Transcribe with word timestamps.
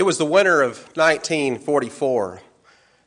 It 0.00 0.06
was 0.06 0.16
the 0.16 0.24
winter 0.24 0.62
of 0.62 0.78
1944. 0.96 2.40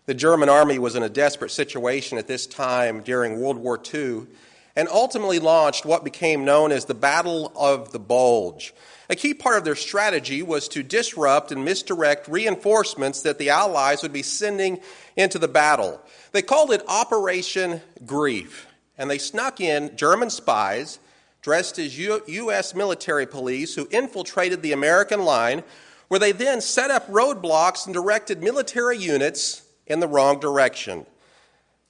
The 0.05 0.13
German 0.13 0.47
army 0.47 0.77
was 0.77 0.95
in 0.95 1.01
a 1.01 1.09
desperate 1.09 1.49
situation 1.49 2.19
at 2.19 2.27
this 2.27 2.45
time 2.45 3.01
during 3.01 3.41
World 3.41 3.57
War 3.57 3.81
II 3.91 4.27
and 4.75 4.87
ultimately 4.89 5.39
launched 5.39 5.87
what 5.87 6.03
became 6.03 6.45
known 6.45 6.71
as 6.71 6.85
the 6.85 6.93
Battle 6.93 7.51
of 7.55 7.91
the 7.93 7.99
Bulge. 7.99 8.75
A 9.09 9.15
key 9.15 9.33
part 9.33 9.57
of 9.57 9.63
their 9.63 9.73
strategy 9.73 10.43
was 10.43 10.67
to 10.67 10.83
disrupt 10.83 11.51
and 11.51 11.65
misdirect 11.65 12.27
reinforcements 12.27 13.23
that 13.23 13.39
the 13.39 13.49
Allies 13.49 14.03
would 14.03 14.13
be 14.13 14.21
sending 14.21 14.79
into 15.17 15.39
the 15.39 15.47
battle. 15.47 15.99
They 16.31 16.43
called 16.43 16.71
it 16.71 16.83
Operation 16.87 17.81
Greif, 18.05 18.67
and 18.99 19.09
they 19.09 19.17
snuck 19.17 19.59
in 19.59 19.97
German 19.97 20.29
spies 20.29 20.99
dressed 21.43 21.77
as 21.77 21.97
U- 21.99 22.23
U.S. 22.25 22.73
military 22.73 23.27
police 23.27 23.75
who 23.75 23.87
infiltrated 23.91 24.61
the 24.61 24.71
American 24.71 25.23
line, 25.25 25.61
where 26.07 26.19
they 26.19 26.31
then 26.31 26.61
set 26.61 26.91
up 26.91 27.07
roadblocks 27.07 27.85
and 27.85 27.93
directed 27.93 28.41
military 28.41 28.97
units 28.97 29.63
in 29.87 29.99
the 29.99 30.07
wrong 30.07 30.39
direction. 30.39 31.05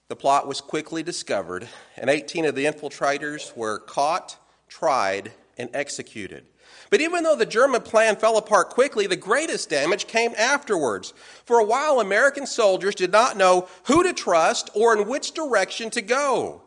The 0.07 0.15
plot 0.15 0.47
was 0.47 0.61
quickly 0.61 1.03
discovered, 1.03 1.67
and 1.97 2.09
18 2.09 2.45
of 2.45 2.55
the 2.55 2.65
infiltrators 2.65 3.55
were 3.55 3.79
caught, 3.79 4.37
tried, 4.67 5.31
and 5.57 5.69
executed. 5.73 6.45
But 6.89 7.01
even 7.01 7.23
though 7.23 7.35
the 7.35 7.45
German 7.45 7.81
plan 7.81 8.15
fell 8.17 8.37
apart 8.37 8.69
quickly, 8.69 9.07
the 9.07 9.15
greatest 9.15 9.69
damage 9.69 10.05
came 10.05 10.33
afterwards. 10.37 11.13
For 11.45 11.59
a 11.59 11.63
while, 11.63 11.99
American 11.99 12.45
soldiers 12.45 12.93
did 12.93 13.11
not 13.11 13.37
know 13.37 13.67
who 13.85 14.03
to 14.03 14.13
trust 14.13 14.69
or 14.75 14.95
in 14.95 15.07
which 15.07 15.31
direction 15.31 15.89
to 15.91 16.01
go. 16.01 16.61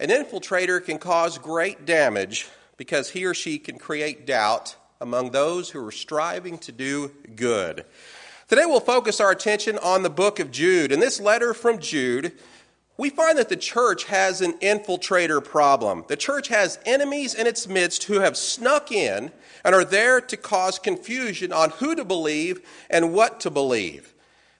An 0.00 0.08
infiltrator 0.08 0.82
can 0.82 0.98
cause 0.98 1.36
great 1.36 1.84
damage 1.84 2.48
because 2.76 3.10
he 3.10 3.26
or 3.26 3.34
she 3.34 3.58
can 3.58 3.78
create 3.78 4.26
doubt 4.26 4.76
among 5.00 5.30
those 5.30 5.70
who 5.70 5.86
are 5.86 5.92
striving 5.92 6.58
to 6.58 6.72
do 6.72 7.12
good. 7.36 7.84
Today 8.48 8.64
we'll 8.66 8.80
focus 8.80 9.20
our 9.20 9.30
attention 9.30 9.78
on 9.78 10.02
the 10.02 10.10
book 10.10 10.40
of 10.40 10.50
Jude. 10.50 10.90
In 10.90 11.00
this 11.00 11.20
letter 11.20 11.54
from 11.54 11.78
Jude, 11.78 12.32
we 12.96 13.10
find 13.10 13.38
that 13.38 13.48
the 13.48 13.56
church 13.56 14.04
has 14.04 14.40
an 14.40 14.54
infiltrator 14.54 15.44
problem. 15.44 16.04
The 16.08 16.16
church 16.16 16.48
has 16.48 16.80
enemies 16.84 17.34
in 17.34 17.46
its 17.46 17.68
midst 17.68 18.04
who 18.04 18.20
have 18.20 18.36
snuck 18.36 18.90
in 18.90 19.30
and 19.64 19.74
are 19.74 19.84
there 19.84 20.20
to 20.20 20.36
cause 20.36 20.78
confusion 20.80 21.52
on 21.52 21.70
who 21.70 21.94
to 21.94 22.04
believe 22.04 22.60
and 22.90 23.12
what 23.12 23.38
to 23.40 23.50
believe. 23.50 24.14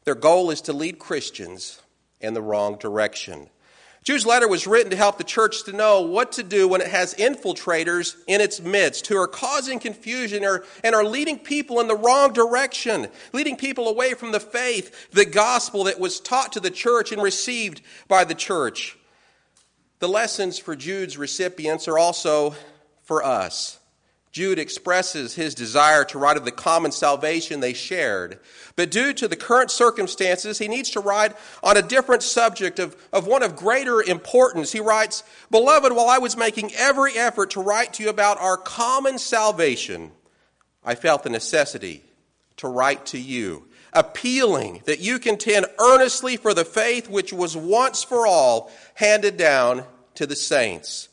Their 0.04 0.14
goal 0.14 0.50
is 0.50 0.60
to 0.62 0.72
lead 0.72 1.00
Christians 1.00 1.82
in 2.20 2.34
the 2.34 2.42
wrong 2.42 2.78
direction. 2.78 3.48
Jude's 4.04 4.24
letter 4.24 4.48
was 4.48 4.66
written 4.66 4.90
to 4.90 4.96
help 4.96 5.18
the 5.18 5.24
church 5.24 5.64
to 5.64 5.72
know 5.72 6.00
what 6.00 6.32
to 6.32 6.42
do 6.42 6.66
when 6.66 6.80
it 6.80 6.88
has 6.88 7.14
infiltrators 7.14 8.16
in 8.26 8.40
its 8.40 8.60
midst 8.60 9.06
who 9.06 9.16
are 9.16 9.26
causing 9.26 9.78
confusion 9.78 10.44
or, 10.44 10.64
and 10.82 10.94
are 10.94 11.04
leading 11.04 11.38
people 11.38 11.80
in 11.80 11.88
the 11.88 11.96
wrong 11.96 12.32
direction, 12.32 13.08
leading 13.32 13.56
people 13.56 13.88
away 13.88 14.14
from 14.14 14.32
the 14.32 14.40
faith, 14.40 15.10
the 15.10 15.26
gospel 15.26 15.84
that 15.84 16.00
was 16.00 16.20
taught 16.20 16.52
to 16.52 16.60
the 16.60 16.70
church 16.70 17.12
and 17.12 17.22
received 17.22 17.82
by 18.06 18.24
the 18.24 18.34
church. 18.34 18.96
The 19.98 20.08
lessons 20.08 20.58
for 20.58 20.76
Jude's 20.76 21.18
recipients 21.18 21.88
are 21.88 21.98
also 21.98 22.54
for 23.02 23.24
us. 23.24 23.77
Jude 24.38 24.60
expresses 24.60 25.34
his 25.34 25.52
desire 25.52 26.04
to 26.04 26.16
write 26.16 26.36
of 26.36 26.44
the 26.44 26.52
common 26.52 26.92
salvation 26.92 27.58
they 27.58 27.72
shared. 27.72 28.38
But 28.76 28.88
due 28.88 29.12
to 29.14 29.26
the 29.26 29.34
current 29.34 29.68
circumstances, 29.68 30.60
he 30.60 30.68
needs 30.68 30.90
to 30.90 31.00
write 31.00 31.32
on 31.60 31.76
a 31.76 31.82
different 31.82 32.22
subject 32.22 32.78
of, 32.78 32.94
of 33.12 33.26
one 33.26 33.42
of 33.42 33.56
greater 33.56 34.00
importance. 34.00 34.70
He 34.70 34.78
writes, 34.78 35.24
Beloved, 35.50 35.92
while 35.92 36.08
I 36.08 36.18
was 36.18 36.36
making 36.36 36.70
every 36.76 37.18
effort 37.18 37.50
to 37.50 37.60
write 37.60 37.94
to 37.94 38.04
you 38.04 38.10
about 38.10 38.40
our 38.40 38.56
common 38.56 39.18
salvation, 39.18 40.12
I 40.84 40.94
felt 40.94 41.24
the 41.24 41.30
necessity 41.30 42.04
to 42.58 42.68
write 42.68 43.06
to 43.06 43.18
you, 43.18 43.66
appealing 43.92 44.82
that 44.84 45.00
you 45.00 45.18
contend 45.18 45.66
earnestly 45.80 46.36
for 46.36 46.54
the 46.54 46.64
faith 46.64 47.10
which 47.10 47.32
was 47.32 47.56
once 47.56 48.04
for 48.04 48.24
all 48.24 48.70
handed 48.94 49.36
down 49.36 49.82
to 50.14 50.28
the 50.28 50.36
saints. 50.36 51.07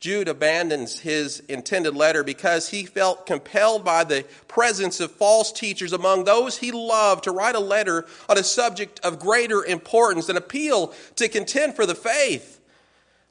Jude 0.00 0.28
abandons 0.28 1.00
his 1.00 1.40
intended 1.48 1.96
letter 1.96 2.22
because 2.22 2.68
he 2.68 2.84
felt 2.84 3.26
compelled 3.26 3.84
by 3.84 4.04
the 4.04 4.24
presence 4.46 5.00
of 5.00 5.10
false 5.10 5.50
teachers 5.50 5.92
among 5.92 6.22
those 6.22 6.58
he 6.58 6.70
loved 6.70 7.24
to 7.24 7.32
write 7.32 7.56
a 7.56 7.60
letter 7.60 8.06
on 8.28 8.38
a 8.38 8.44
subject 8.44 9.00
of 9.02 9.18
greater 9.18 9.64
importance, 9.64 10.28
an 10.28 10.36
appeal 10.36 10.94
to 11.16 11.28
contend 11.28 11.74
for 11.74 11.84
the 11.84 11.96
faith. 11.96 12.60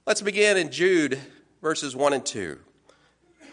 Let's 0.06 0.22
begin 0.22 0.58
in 0.58 0.70
Jude, 0.70 1.18
verses 1.62 1.96
1 1.96 2.14
and 2.14 2.26
2. 2.26 2.60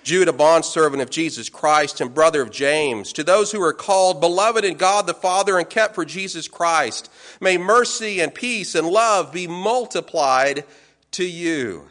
Jude, 0.03 0.29
a 0.29 0.33
bondservant 0.33 1.01
of 1.01 1.09
Jesus 1.09 1.49
Christ 1.49 2.01
and 2.01 2.13
brother 2.13 2.43
of 2.43 2.51
James, 2.51 3.13
to 3.15 3.25
those 3.25 3.53
who 3.53 3.63
are 3.63 3.73
called, 3.73 4.21
beloved 4.21 4.65
in 4.65 4.77
God 4.77 5.07
the 5.07 5.15
Father, 5.15 5.57
and 5.57 5.71
kept 5.71 5.95
for 5.95 6.05
Jesus 6.05 6.47
Christ, 6.47 7.11
may 7.41 7.57
mercy 7.57 8.21
and 8.21 8.35
peace 8.35 8.75
and 8.75 8.87
love 8.87 9.33
be 9.33 9.47
multiplied 9.47 10.65
to 11.13 11.25
you. 11.25 11.89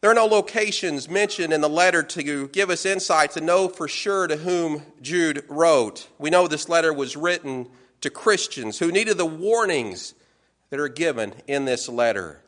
There 0.00 0.10
are 0.10 0.14
no 0.14 0.24
locations 0.24 1.10
mentioned 1.10 1.52
in 1.52 1.60
the 1.60 1.68
letter 1.68 2.02
to 2.02 2.48
give 2.48 2.70
us 2.70 2.86
insight 2.86 3.32
to 3.32 3.42
know 3.42 3.68
for 3.68 3.86
sure 3.86 4.26
to 4.26 4.36
whom 4.36 4.82
Jude 5.02 5.44
wrote. 5.46 6.08
We 6.18 6.30
know 6.30 6.48
this 6.48 6.70
letter 6.70 6.90
was 6.90 7.18
written 7.18 7.68
to 8.00 8.08
Christians 8.08 8.78
who 8.78 8.90
needed 8.90 9.18
the 9.18 9.26
warnings 9.26 10.14
that 10.70 10.80
are 10.80 10.88
given 10.88 11.34
in 11.46 11.66
this 11.66 11.86
letter. 11.86 12.40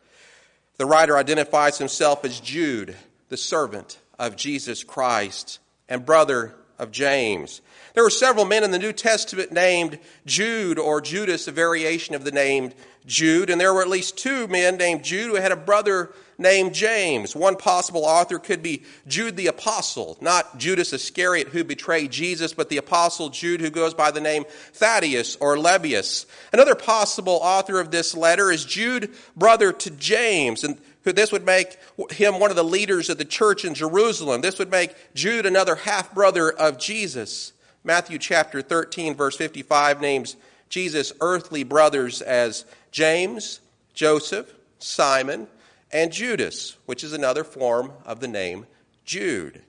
The 0.79 0.87
writer 0.87 1.19
identifies 1.19 1.77
himself 1.77 2.25
as 2.25 2.41
Jude, 2.41 2.97
the 3.29 3.37
servant 3.37 3.99
of 4.19 4.35
Jesus 4.35 4.83
Christ 4.83 5.59
and 5.91 6.07
brother 6.07 6.55
of 6.79 6.91
James. 6.91 7.61
There 7.93 8.03
were 8.03 8.09
several 8.09 8.47
men 8.47 8.65
in 8.65 8.71
the 8.71 8.79
New 8.79 8.95
Testament 8.95 9.53
named 9.53 9.99
Jude 10.25 10.79
or 10.79 11.03
Judas, 11.03 11.47
a 11.47 11.53
variation 11.53 12.15
of 12.15 12.25
the 12.25 12.33
name 12.33 12.73
Jude, 13.05 13.51
and 13.51 13.61
there 13.61 13.75
were 13.75 13.83
at 13.83 13.89
least 13.89 14.17
two 14.17 14.49
men 14.49 14.79
named 14.79 15.05
Jude 15.05 15.29
who 15.29 15.35
had 15.35 15.53
a 15.53 15.57
brother 15.57 16.15
named 16.43 16.75
James. 16.75 17.35
One 17.35 17.57
possible 17.57 18.05
author 18.05 18.39
could 18.39 18.63
be 18.63 18.83
Jude 19.07 19.37
the 19.37 19.47
Apostle, 19.47 20.19
not 20.21 20.59
Judas 20.59 20.93
Iscariot 20.93 21.49
who 21.49 21.65
betrayed 21.65 22.11
Jesus, 22.11 22.53
but 22.53 22.69
the 22.69 22.77
Apostle 22.77 23.31
Jude 23.31 23.61
who 23.61 23.71
goes 23.71 23.95
by 23.95 24.11
the 24.11 24.21
name 24.21 24.45
Thaddeus 24.75 25.37
or 25.37 25.57
Lebbaeus. 25.57 26.27
Another 26.53 26.75
possible 26.75 27.39
author 27.43 27.81
of 27.81 27.91
this 27.91 28.15
letter 28.15 28.51
is 28.51 28.65
Jude, 28.65 29.15
brother 29.37 29.73
to 29.73 29.91
James, 29.91 30.65
and 30.65 30.79
this 31.05 31.33
would 31.33 31.45
make 31.45 31.79
him 32.11 32.39
one 32.39 32.51
of 32.51 32.57
the 32.57 32.65
leaders 32.65 33.09
of 33.09 33.19
the 33.19 33.25
church 33.25 33.65
in 33.65 33.75
Jerusalem. 33.75 34.41
This 34.41 34.59
would 34.59 34.71
make 34.71 34.95
Jude 35.15 35.47
another 35.47 35.75
half 35.75 36.15
brother 36.15 36.51
of 36.51 36.79
Jesus. 36.79 37.53
Matthew 37.85 38.19
chapter 38.19 38.63
13, 38.63 39.15
verse 39.15 39.37
55 39.37 40.01
names 40.01 40.37
Jesus' 40.69 41.13
earthly 41.21 41.65
brothers 41.65 42.23
as 42.23 42.65
James, 42.93 43.61
Joseph, 43.93 44.55
Simon, 44.79 45.47
and 45.93 46.13
Judas, 46.13 46.77
which 46.87 47.05
is 47.05 47.13
another 47.13 47.45
form 47.45 47.93
of 48.05 48.21
the 48.21 48.29
name 48.29 48.67
Jude. 49.05 49.63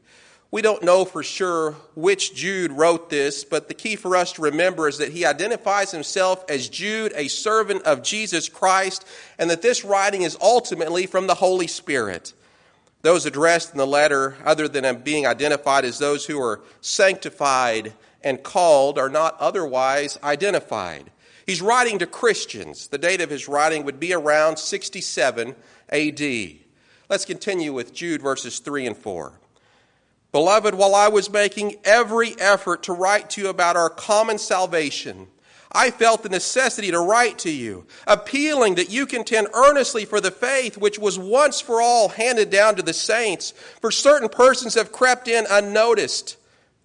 We 0.52 0.62
don't 0.62 0.84
know 0.84 1.04
for 1.04 1.24
sure 1.24 1.72
which 1.96 2.36
Jude 2.36 2.72
wrote 2.72 3.10
this, 3.10 3.44
but 3.44 3.68
the 3.68 3.74
key 3.74 3.96
for 3.96 4.16
us 4.16 4.34
to 4.34 4.44
remember 4.44 4.88
is 4.88 5.00
that 5.00 5.12
he 5.12 5.26
identifies 5.26 5.90
himself 5.90 6.46
as 6.48 6.70
Jude, 6.70 7.12
a 7.16 7.28
servant 7.28 7.82
of 7.86 8.04
Jesus 8.04 8.50
Christ, 8.50 9.04
and 9.40 9.50
that 9.50 9.64
this 9.64 9.84
writing 9.84 10.22
is 10.22 10.38
ultimately 10.40 11.08
from 11.08 11.26
the 11.26 11.34
Holy 11.34 11.66
Spirit. 11.66 12.34
Those 13.02 13.26
addressed 13.26 13.72
in 13.72 13.80
the 13.80 13.88
letter, 13.88 14.38
other 14.46 14.68
than 14.68 15.02
being 15.02 15.26
identified 15.26 15.86
as 15.86 15.98
those 15.98 16.28
who 16.28 16.40
are 16.40 16.62
sanctified 16.82 17.94
and 18.24 18.44
called, 18.44 19.00
are 19.00 19.10
not 19.10 19.36
otherwise 19.40 20.20
identified. 20.24 21.10
He's 21.48 21.64
writing 21.64 21.98
to 21.98 22.06
Christians. 22.06 22.88
The 22.88 23.00
date 23.00 23.22
of 23.22 23.32
his 23.32 23.48
writing 23.48 23.86
would 23.86 24.00
be 24.00 24.14
around 24.14 24.58
67 24.58 25.56
AD. 25.94 26.56
Let's 27.08 27.26
continue 27.26 27.72
with 27.72 27.94
Jude 27.94 28.22
verses 28.22 28.60
3 28.60 28.88
and 28.88 28.98
4. 28.98 29.40
Beloved, 30.32 30.74
while 30.74 30.96
I 30.96 31.10
was 31.10 31.30
making 31.30 31.76
every 31.84 32.34
effort 32.40 32.84
to 32.84 32.94
write 32.94 33.30
to 33.32 33.42
you 33.42 33.50
about 33.50 33.78
our 33.78 33.92
common 33.92 34.40
salvation, 34.40 35.28
I 35.72 35.92
felt 35.92 36.24
the 36.24 36.30
necessity 36.30 36.90
to 36.90 37.00
write 37.00 37.38
to 37.40 37.52
you, 37.52 37.86
appealing 38.08 38.76
that 38.76 38.90
you 38.90 39.06
contend 39.06 39.50
earnestly 39.54 40.06
for 40.06 40.20
the 40.20 40.32
faith 40.32 40.78
which 40.78 40.98
was 40.98 41.20
once 41.20 41.62
for 41.62 41.82
all 41.82 42.10
handed 42.10 42.50
down 42.50 42.76
to 42.76 42.82
the 42.82 42.94
saints. 42.94 43.52
For 43.80 43.92
certain 43.92 44.30
persons 44.30 44.74
have 44.74 44.92
crept 44.92 45.28
in 45.28 45.46
unnoticed, 45.48 46.38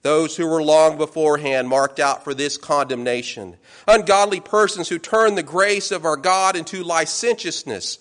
those 0.02 0.36
who 0.36 0.46
were 0.46 0.62
long 0.62 0.98
beforehand 0.98 1.68
marked 1.68 1.98
out 1.98 2.24
for 2.24 2.34
this 2.34 2.58
condemnation. 2.58 3.56
Ungodly 3.86 4.40
persons 4.40 4.90
who 4.90 4.98
turn 4.98 5.34
the 5.34 5.42
grace 5.42 5.90
of 5.90 6.04
our 6.04 6.16
God 6.16 6.54
into 6.54 6.84
licentiousness 6.84 7.98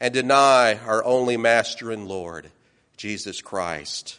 and 0.00 0.14
deny 0.14 0.78
our 0.86 1.04
only 1.04 1.36
Master 1.36 1.90
and 1.90 2.06
Lord, 2.06 2.50
Jesus 2.96 3.40
Christ. 3.40 4.18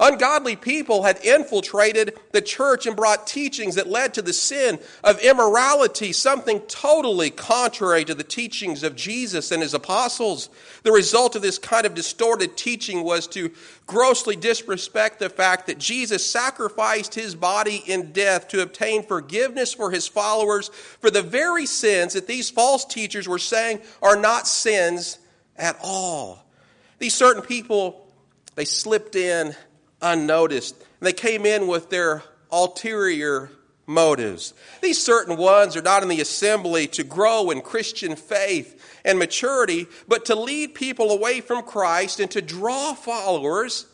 Ungodly 0.00 0.54
people 0.54 1.02
had 1.02 1.24
infiltrated 1.24 2.16
the 2.30 2.40
church 2.40 2.86
and 2.86 2.94
brought 2.94 3.26
teachings 3.26 3.74
that 3.74 3.88
led 3.88 4.14
to 4.14 4.22
the 4.22 4.32
sin 4.32 4.78
of 5.02 5.20
immorality, 5.20 6.12
something 6.12 6.60
totally 6.60 7.30
contrary 7.30 8.04
to 8.04 8.14
the 8.14 8.22
teachings 8.22 8.84
of 8.84 8.94
Jesus 8.94 9.50
and 9.50 9.60
his 9.60 9.74
apostles. 9.74 10.50
The 10.84 10.92
result 10.92 11.34
of 11.34 11.42
this 11.42 11.58
kind 11.58 11.84
of 11.84 11.94
distorted 11.94 12.56
teaching 12.56 13.02
was 13.02 13.26
to 13.28 13.50
grossly 13.88 14.36
disrespect 14.36 15.18
the 15.18 15.28
fact 15.28 15.66
that 15.66 15.78
Jesus 15.78 16.24
sacrificed 16.24 17.16
his 17.16 17.34
body 17.34 17.82
in 17.84 18.12
death 18.12 18.46
to 18.48 18.62
obtain 18.62 19.02
forgiveness 19.02 19.74
for 19.74 19.90
his 19.90 20.06
followers 20.06 20.68
for 20.68 21.10
the 21.10 21.22
very 21.22 21.66
sins 21.66 22.12
that 22.12 22.28
these 22.28 22.50
false 22.50 22.84
teachers 22.84 23.26
were 23.26 23.38
saying 23.40 23.80
are 24.00 24.16
not 24.16 24.46
sins 24.46 25.18
at 25.56 25.76
all. 25.82 26.44
These 27.00 27.14
certain 27.14 27.42
people, 27.42 28.06
they 28.54 28.64
slipped 28.64 29.16
in 29.16 29.56
unnoticed. 30.00 30.76
And 31.00 31.06
They 31.06 31.12
came 31.12 31.46
in 31.46 31.66
with 31.66 31.90
their 31.90 32.22
ulterior 32.50 33.50
motives. 33.86 34.54
These 34.82 35.02
certain 35.02 35.36
ones 35.36 35.76
are 35.76 35.82
not 35.82 36.02
in 36.02 36.08
the 36.08 36.20
assembly 36.20 36.86
to 36.88 37.04
grow 37.04 37.50
in 37.50 37.62
Christian 37.62 38.16
faith 38.16 39.00
and 39.04 39.18
maturity, 39.18 39.86
but 40.06 40.26
to 40.26 40.34
lead 40.34 40.74
people 40.74 41.10
away 41.10 41.40
from 41.40 41.62
Christ 41.62 42.20
and 42.20 42.30
to 42.32 42.42
draw 42.42 42.94
followers 42.94 43.86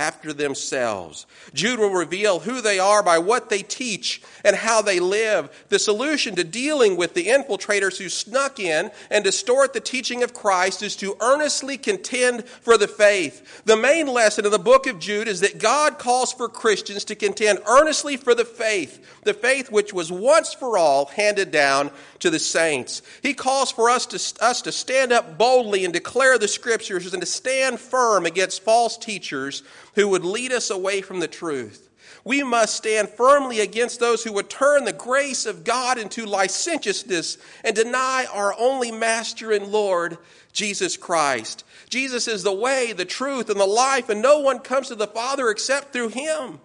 after 0.00 0.32
themselves. 0.32 1.26
Jude 1.52 1.78
will 1.78 1.92
reveal 1.92 2.38
who 2.38 2.62
they 2.62 2.78
are 2.78 3.02
by 3.02 3.18
what 3.18 3.50
they 3.50 3.62
teach 3.62 4.22
and 4.42 4.56
how 4.56 4.80
they 4.80 4.98
live. 4.98 5.66
The 5.68 5.78
solution 5.78 6.34
to 6.36 6.42
dealing 6.42 6.96
with 6.96 7.12
the 7.12 7.26
infiltrators 7.26 7.98
who 7.98 8.08
snuck 8.08 8.58
in 8.58 8.90
and 9.10 9.22
distort 9.22 9.74
the 9.74 9.80
teaching 9.80 10.22
of 10.22 10.32
Christ 10.32 10.82
is 10.82 10.96
to 10.96 11.18
earnestly 11.20 11.76
contend 11.76 12.46
for 12.46 12.78
the 12.78 12.88
faith. 12.88 13.62
The 13.66 13.76
main 13.76 14.06
lesson 14.06 14.46
of 14.46 14.52
the 14.52 14.58
book 14.58 14.86
of 14.86 14.98
Jude 14.98 15.28
is 15.28 15.40
that 15.40 15.58
God 15.58 15.98
calls 15.98 16.32
for 16.32 16.48
Christians 16.48 17.04
to 17.04 17.14
contend 17.14 17.58
earnestly 17.68 18.16
for 18.16 18.34
the 18.34 18.46
faith, 18.46 19.20
the 19.24 19.34
faith 19.34 19.70
which 19.70 19.92
was 19.92 20.10
once 20.10 20.54
for 20.54 20.78
all 20.78 21.06
handed 21.06 21.50
down 21.50 21.90
to 22.20 22.30
the 22.30 22.38
saints. 22.38 23.02
He 23.22 23.34
calls 23.34 23.70
for 23.70 23.90
us 23.90 24.06
to, 24.06 24.44
us 24.44 24.62
to 24.62 24.72
stand 24.72 25.12
up 25.12 25.36
boldly 25.36 25.84
and 25.84 25.92
declare 25.92 26.38
the 26.38 26.48
scriptures 26.48 27.12
and 27.12 27.20
to 27.20 27.26
stand 27.26 27.80
firm 27.80 28.24
against 28.24 28.62
false 28.62 28.96
teachers 28.96 29.62
who 29.94 30.08
would 30.08 30.24
lead 30.24 30.52
us 30.52 30.70
away 30.70 31.00
from 31.00 31.20
the 31.20 31.28
truth. 31.28 31.90
We 32.24 32.42
must 32.42 32.76
stand 32.76 33.08
firmly 33.08 33.60
against 33.60 34.00
those 34.00 34.24
who 34.24 34.32
would 34.34 34.50
turn 34.50 34.84
the 34.84 34.92
grace 34.92 35.46
of 35.46 35.64
God 35.64 35.98
into 35.98 36.26
licentiousness 36.26 37.38
and 37.64 37.74
deny 37.74 38.26
our 38.30 38.54
only 38.58 38.92
Master 38.92 39.52
and 39.52 39.68
Lord, 39.68 40.18
Jesus 40.52 40.96
Christ. 40.96 41.64
Jesus 41.88 42.28
is 42.28 42.42
the 42.42 42.52
way, 42.52 42.92
the 42.92 43.04
truth, 43.04 43.48
and 43.48 43.58
the 43.58 43.66
life, 43.66 44.08
and 44.08 44.20
no 44.20 44.40
one 44.40 44.58
comes 44.58 44.88
to 44.88 44.94
the 44.94 45.06
Father 45.06 45.48
except 45.48 45.92
through 45.92 46.10
him. 46.10 46.60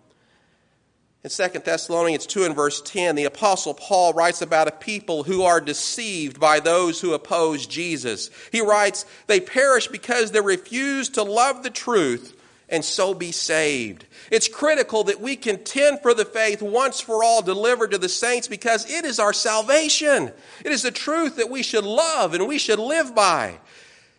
In 1.24 1.31
2 1.31 1.60
Thessalonians 1.60 2.28
2 2.28 2.44
and 2.44 2.56
verse 2.56 2.81
10, 2.81 3.16
the 3.16 3.24
Apostle 3.24 3.74
Paul 3.74 4.13
writes 4.13 4.44
about 4.44 4.68
a 4.68 4.71
people 4.71 5.24
who 5.24 5.42
are 5.42 5.60
deceived 5.60 6.39
by 6.39 6.60
those 6.60 7.01
who 7.01 7.13
oppose 7.13 7.66
Jesus. 7.66 8.30
He 8.51 8.62
writes, 8.62 9.06
They 9.25 9.39
perish 9.39 9.88
because 9.88 10.31
they 10.31 10.42
refuse 10.42 11.10
to 11.10 11.24
love 11.24 11.63
the 11.63 11.71
truth 11.71 12.39
and 12.69 12.83
so 12.83 13.13
be 13.13 13.31
saved. 13.31 14.06
It's 14.31 14.47
critical 14.47 15.03
that 15.06 15.21
we 15.21 15.35
contend 15.35 16.01
for 16.01 16.13
the 16.13 16.25
faith 16.25 16.62
once 16.62 17.00
for 17.00 17.23
all 17.23 17.41
delivered 17.41 17.91
to 17.91 17.97
the 17.97 18.09
saints 18.09 18.47
because 18.47 18.89
it 18.89 19.06
is 19.06 19.19
our 19.19 19.33
salvation. 19.33 20.31
It 20.63 20.71
is 20.71 20.81
the 20.81 20.91
truth 20.91 21.35
that 21.38 21.50
we 21.50 21.63
should 21.63 21.83
love 21.83 22.33
and 22.33 22.47
we 22.47 22.57
should 22.57 22.79
live 22.79 23.13
by. 23.13 23.59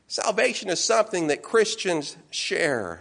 Salvation 0.09 0.71
is 0.71 0.83
something 0.83 1.27
that 1.27 1.43
Christians 1.43 2.17
share. 2.31 3.01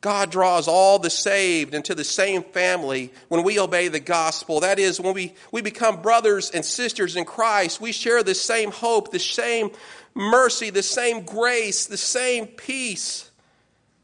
God 0.00 0.30
draws 0.30 0.66
all 0.66 0.98
the 0.98 1.10
saved 1.10 1.74
into 1.74 1.94
the 1.94 2.04
same 2.04 2.42
family 2.42 3.12
when 3.28 3.42
we 3.42 3.58
obey 3.58 3.88
the 3.88 4.00
gospel. 4.00 4.60
That 4.60 4.78
is, 4.78 4.98
when 4.98 5.12
we, 5.12 5.34
we 5.52 5.60
become 5.60 6.00
brothers 6.00 6.50
and 6.50 6.64
sisters 6.64 7.16
in 7.16 7.26
Christ, 7.26 7.82
we 7.82 7.92
share 7.92 8.22
the 8.22 8.34
same 8.34 8.70
hope, 8.70 9.10
the 9.10 9.18
same 9.18 9.70
mercy, 10.14 10.70
the 10.70 10.82
same 10.82 11.22
grace, 11.26 11.84
the 11.84 11.98
same 11.98 12.46
peace. 12.46 13.29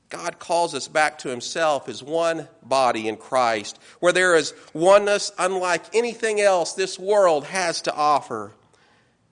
God 0.09 0.39
calls 0.39 0.75
us 0.75 0.89
back 0.89 1.19
to 1.19 1.29
Himself 1.29 1.89
as 1.89 2.03
one 2.03 2.49
body 2.63 3.09
in 3.09 3.17
Christ, 3.17 3.79
where 4.01 4.13
there 4.13 4.37
is 4.37 4.55
oneness 4.73 5.33
unlike 5.39 5.95
anything 5.95 6.41
else 6.41 6.73
this 6.73 6.99
world 6.99 7.45
has 7.45 7.83
to 7.83 7.95
offer. 7.95 8.53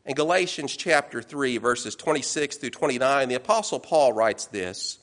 In 0.04 0.14
Galatians 0.14 0.76
chapter 0.76 1.22
3, 1.22 1.58
verses 1.58 1.94
26 1.94 2.56
through 2.56 2.70
29, 2.70 3.28
the 3.28 3.34
Apostle 3.36 3.80
Paul 3.80 4.12
writes 4.12 4.46
this. 4.46 4.98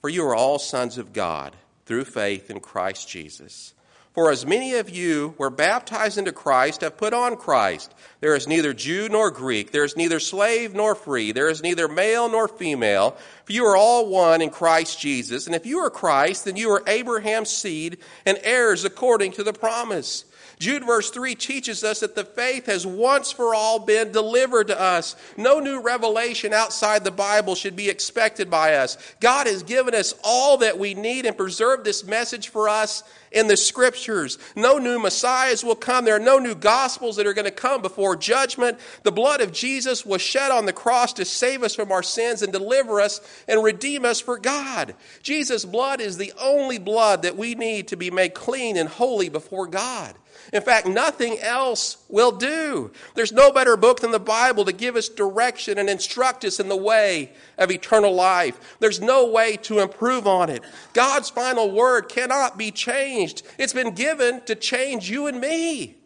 For 0.00 0.08
you 0.08 0.24
are 0.24 0.34
all 0.34 0.58
sons 0.58 0.96
of 0.96 1.12
God 1.12 1.56
through 1.86 2.04
faith 2.04 2.50
in 2.50 2.60
Christ 2.60 3.08
Jesus. 3.08 3.73
For 4.14 4.30
as 4.30 4.46
many 4.46 4.74
of 4.74 4.88
you 4.88 5.34
were 5.38 5.50
baptized 5.50 6.18
into 6.18 6.30
Christ 6.30 6.82
have 6.82 6.96
put 6.96 7.12
on 7.12 7.36
Christ. 7.36 7.92
There 8.20 8.36
is 8.36 8.46
neither 8.46 8.72
Jew 8.72 9.08
nor 9.08 9.32
Greek, 9.32 9.72
there 9.72 9.82
is 9.82 9.96
neither 9.96 10.20
slave 10.20 10.72
nor 10.72 10.94
free, 10.94 11.32
there 11.32 11.48
is 11.48 11.64
neither 11.64 11.88
male 11.88 12.30
nor 12.30 12.46
female, 12.46 13.16
for 13.44 13.52
you 13.52 13.64
are 13.66 13.76
all 13.76 14.08
one 14.08 14.40
in 14.40 14.50
Christ 14.50 15.00
Jesus. 15.00 15.46
And 15.46 15.54
if 15.56 15.66
you 15.66 15.80
are 15.80 15.90
Christ, 15.90 16.44
then 16.44 16.56
you 16.56 16.70
are 16.70 16.84
Abraham's 16.86 17.50
seed 17.50 17.98
and 18.24 18.38
heirs 18.44 18.84
according 18.84 19.32
to 19.32 19.42
the 19.42 19.52
promise. 19.52 20.24
Jude 20.58 20.84
verse 20.84 21.10
3 21.10 21.34
teaches 21.34 21.82
us 21.84 22.00
that 22.00 22.14
the 22.14 22.24
faith 22.24 22.66
has 22.66 22.86
once 22.86 23.32
for 23.32 23.54
all 23.54 23.78
been 23.78 24.12
delivered 24.12 24.68
to 24.68 24.80
us. 24.80 25.16
No 25.36 25.60
new 25.60 25.80
revelation 25.80 26.52
outside 26.52 27.04
the 27.04 27.10
Bible 27.10 27.54
should 27.54 27.76
be 27.76 27.88
expected 27.88 28.50
by 28.50 28.74
us. 28.74 28.96
God 29.20 29.46
has 29.46 29.62
given 29.62 29.94
us 29.94 30.14
all 30.22 30.58
that 30.58 30.78
we 30.78 30.94
need 30.94 31.26
and 31.26 31.36
preserved 31.36 31.84
this 31.84 32.04
message 32.04 32.48
for 32.48 32.68
us 32.68 33.02
in 33.34 33.48
the 33.48 33.56
scriptures. 33.56 34.38
No 34.54 34.78
new 34.78 34.98
messiahs 34.98 35.64
will 35.64 35.74
come. 35.74 36.04
There 36.04 36.16
are 36.16 36.20
no 36.20 36.38
new 36.38 36.54
gospels 36.54 37.16
that 37.16 37.26
are 37.26 37.34
going 37.34 37.44
to 37.44 37.50
come 37.50 37.82
before 37.82 38.16
judgment. 38.16 38.78
The 39.02 39.12
blood 39.12 39.40
of 39.40 39.52
Jesus 39.52 40.06
was 40.06 40.22
shed 40.22 40.50
on 40.50 40.66
the 40.66 40.72
cross 40.72 41.12
to 41.14 41.24
save 41.24 41.62
us 41.62 41.74
from 41.74 41.90
our 41.90 42.02
sins 42.02 42.42
and 42.42 42.52
deliver 42.52 43.00
us 43.00 43.20
and 43.48 43.62
redeem 43.62 44.04
us 44.04 44.20
for 44.20 44.38
God. 44.38 44.94
Jesus' 45.22 45.64
blood 45.64 46.00
is 46.00 46.16
the 46.16 46.32
only 46.40 46.78
blood 46.78 47.22
that 47.22 47.36
we 47.36 47.54
need 47.54 47.88
to 47.88 47.96
be 47.96 48.10
made 48.10 48.34
clean 48.34 48.76
and 48.76 48.88
holy 48.88 49.28
before 49.28 49.66
God. 49.66 50.14
In 50.52 50.62
fact, 50.62 50.86
nothing 50.86 51.38
else 51.40 51.98
will 52.08 52.32
do. 52.32 52.92
There's 53.14 53.32
no 53.32 53.50
better 53.50 53.76
book 53.76 54.00
than 54.00 54.10
the 54.10 54.18
Bible 54.18 54.64
to 54.64 54.72
give 54.72 54.96
us 54.96 55.08
direction 55.08 55.78
and 55.78 55.88
instruct 55.88 56.44
us 56.44 56.60
in 56.60 56.68
the 56.68 56.76
way 56.76 57.32
of 57.58 57.70
eternal 57.70 58.14
life. 58.14 58.76
There's 58.80 59.00
no 59.00 59.26
way 59.26 59.56
to 59.58 59.80
improve 59.80 60.26
on 60.26 60.50
it. 60.50 60.62
God's 60.92 61.30
final 61.30 61.70
word 61.70 62.08
cannot 62.08 62.56
be 62.58 62.70
changed. 62.70 63.42
It's 63.58 63.72
been 63.72 63.94
given 63.94 64.42
to 64.42 64.54
change 64.54 65.10
you 65.10 65.26
and 65.26 65.40
me. 65.40 65.96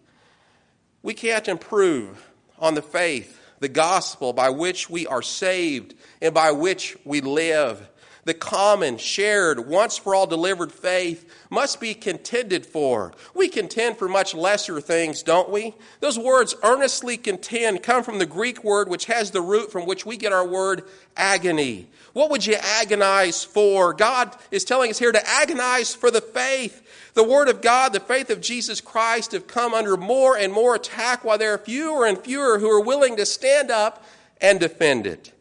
We 1.03 1.15
can't 1.15 1.49
improve 1.49 2.31
on 2.59 2.75
the 2.75 2.83
faith, 2.83 3.41
the 3.61 3.69
gospel 3.69 4.33
by 4.33 4.51
which 4.51 4.91
we 4.91 5.07
are 5.07 5.23
saved 5.23 5.95
and 6.21 6.35
by 6.35 6.53
which 6.53 6.97
we 7.05 7.21
live 7.21 7.89
the 8.29 8.35
common, 8.35 8.99
shared, 8.99 9.67
once 9.67 9.97
for 9.97 10.15
all 10.15 10.27
delivered 10.27 10.71
faith 10.71 11.49
must 11.51 11.81
be 11.81 11.95
contended 11.95 12.65
for. 12.67 13.13
We 13.35 13.49
contend 13.49 13.97
for 13.97 14.07
much 14.07 14.35
lesser 14.35 14.81
things, 14.81 15.23
don't 15.23 15.49
we? 15.49 15.75
Those 16.01 16.19
words, 16.19 16.55
earnestly 16.63 17.17
contend, 17.17 17.83
come 17.83 18.05
from 18.05 18.19
the 18.19 18.27
Greek 18.27 18.63
word 18.63 18.89
which 18.89 19.07
has 19.07 19.31
the 19.31 19.41
root 19.41 19.73
from 19.73 19.87
which 19.87 20.05
we 20.05 20.19
get 20.19 20.33
our 20.33 20.47
word 20.47 20.85
agony. 21.17 21.89
What 22.13 22.31
would 22.31 22.45
you 22.45 22.57
agonize 22.61 23.45
for? 23.45 23.95
God 23.95 24.37
is 24.51 24.65
telling 24.65 24.91
us 24.91 24.99
here 24.99 25.13
to 25.13 25.29
agonize 25.29 25.95
for 25.95 26.11
the 26.11 26.21
faith. 26.21 26.85
The 27.15 27.25
Word 27.25 27.49
of 27.49 27.63
God, 27.63 27.93
the 27.93 28.01
faith 28.01 28.31
of 28.31 28.41
Jesus 28.41 28.81
Christ 28.81 29.33
have 29.33 29.47
come 29.47 29.73
under 29.73 29.97
more 29.97 30.37
and 30.37 30.53
more 30.53 30.75
attack 30.75 31.25
while 31.25 31.39
there 31.39 31.55
are 31.55 31.59
fewer 31.59 32.07
and 32.07 32.19
fewer 32.19 32.59
who 32.59 32.71
are 32.71 32.81
willing 32.81 33.17
to 33.17 33.27
stand 33.27 33.71
up 33.71 34.05
and 34.41 34.61
defend 34.61 35.07
it 35.07 35.33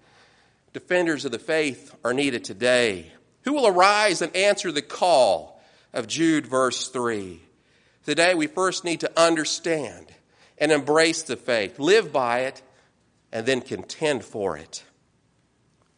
defenders 0.73 1.25
of 1.25 1.31
the 1.31 1.39
faith 1.39 1.95
are 2.03 2.13
needed 2.13 2.43
today. 2.43 3.11
Who 3.43 3.53
will 3.53 3.67
arise 3.67 4.21
and 4.21 4.35
answer 4.35 4.71
the 4.71 4.81
call 4.81 5.61
of 5.93 6.07
Jude, 6.07 6.45
verse 6.47 6.89
3? 6.89 7.41
Today, 8.05 8.35
we 8.35 8.47
first 8.47 8.83
need 8.83 9.01
to 9.01 9.19
understand 9.19 10.07
and 10.57 10.71
embrace 10.71 11.23
the 11.23 11.35
faith, 11.35 11.79
live 11.79 12.11
by 12.11 12.41
it, 12.41 12.61
and 13.31 13.45
then 13.45 13.61
contend 13.61 14.23
for 14.23 14.57
it. 14.57 14.83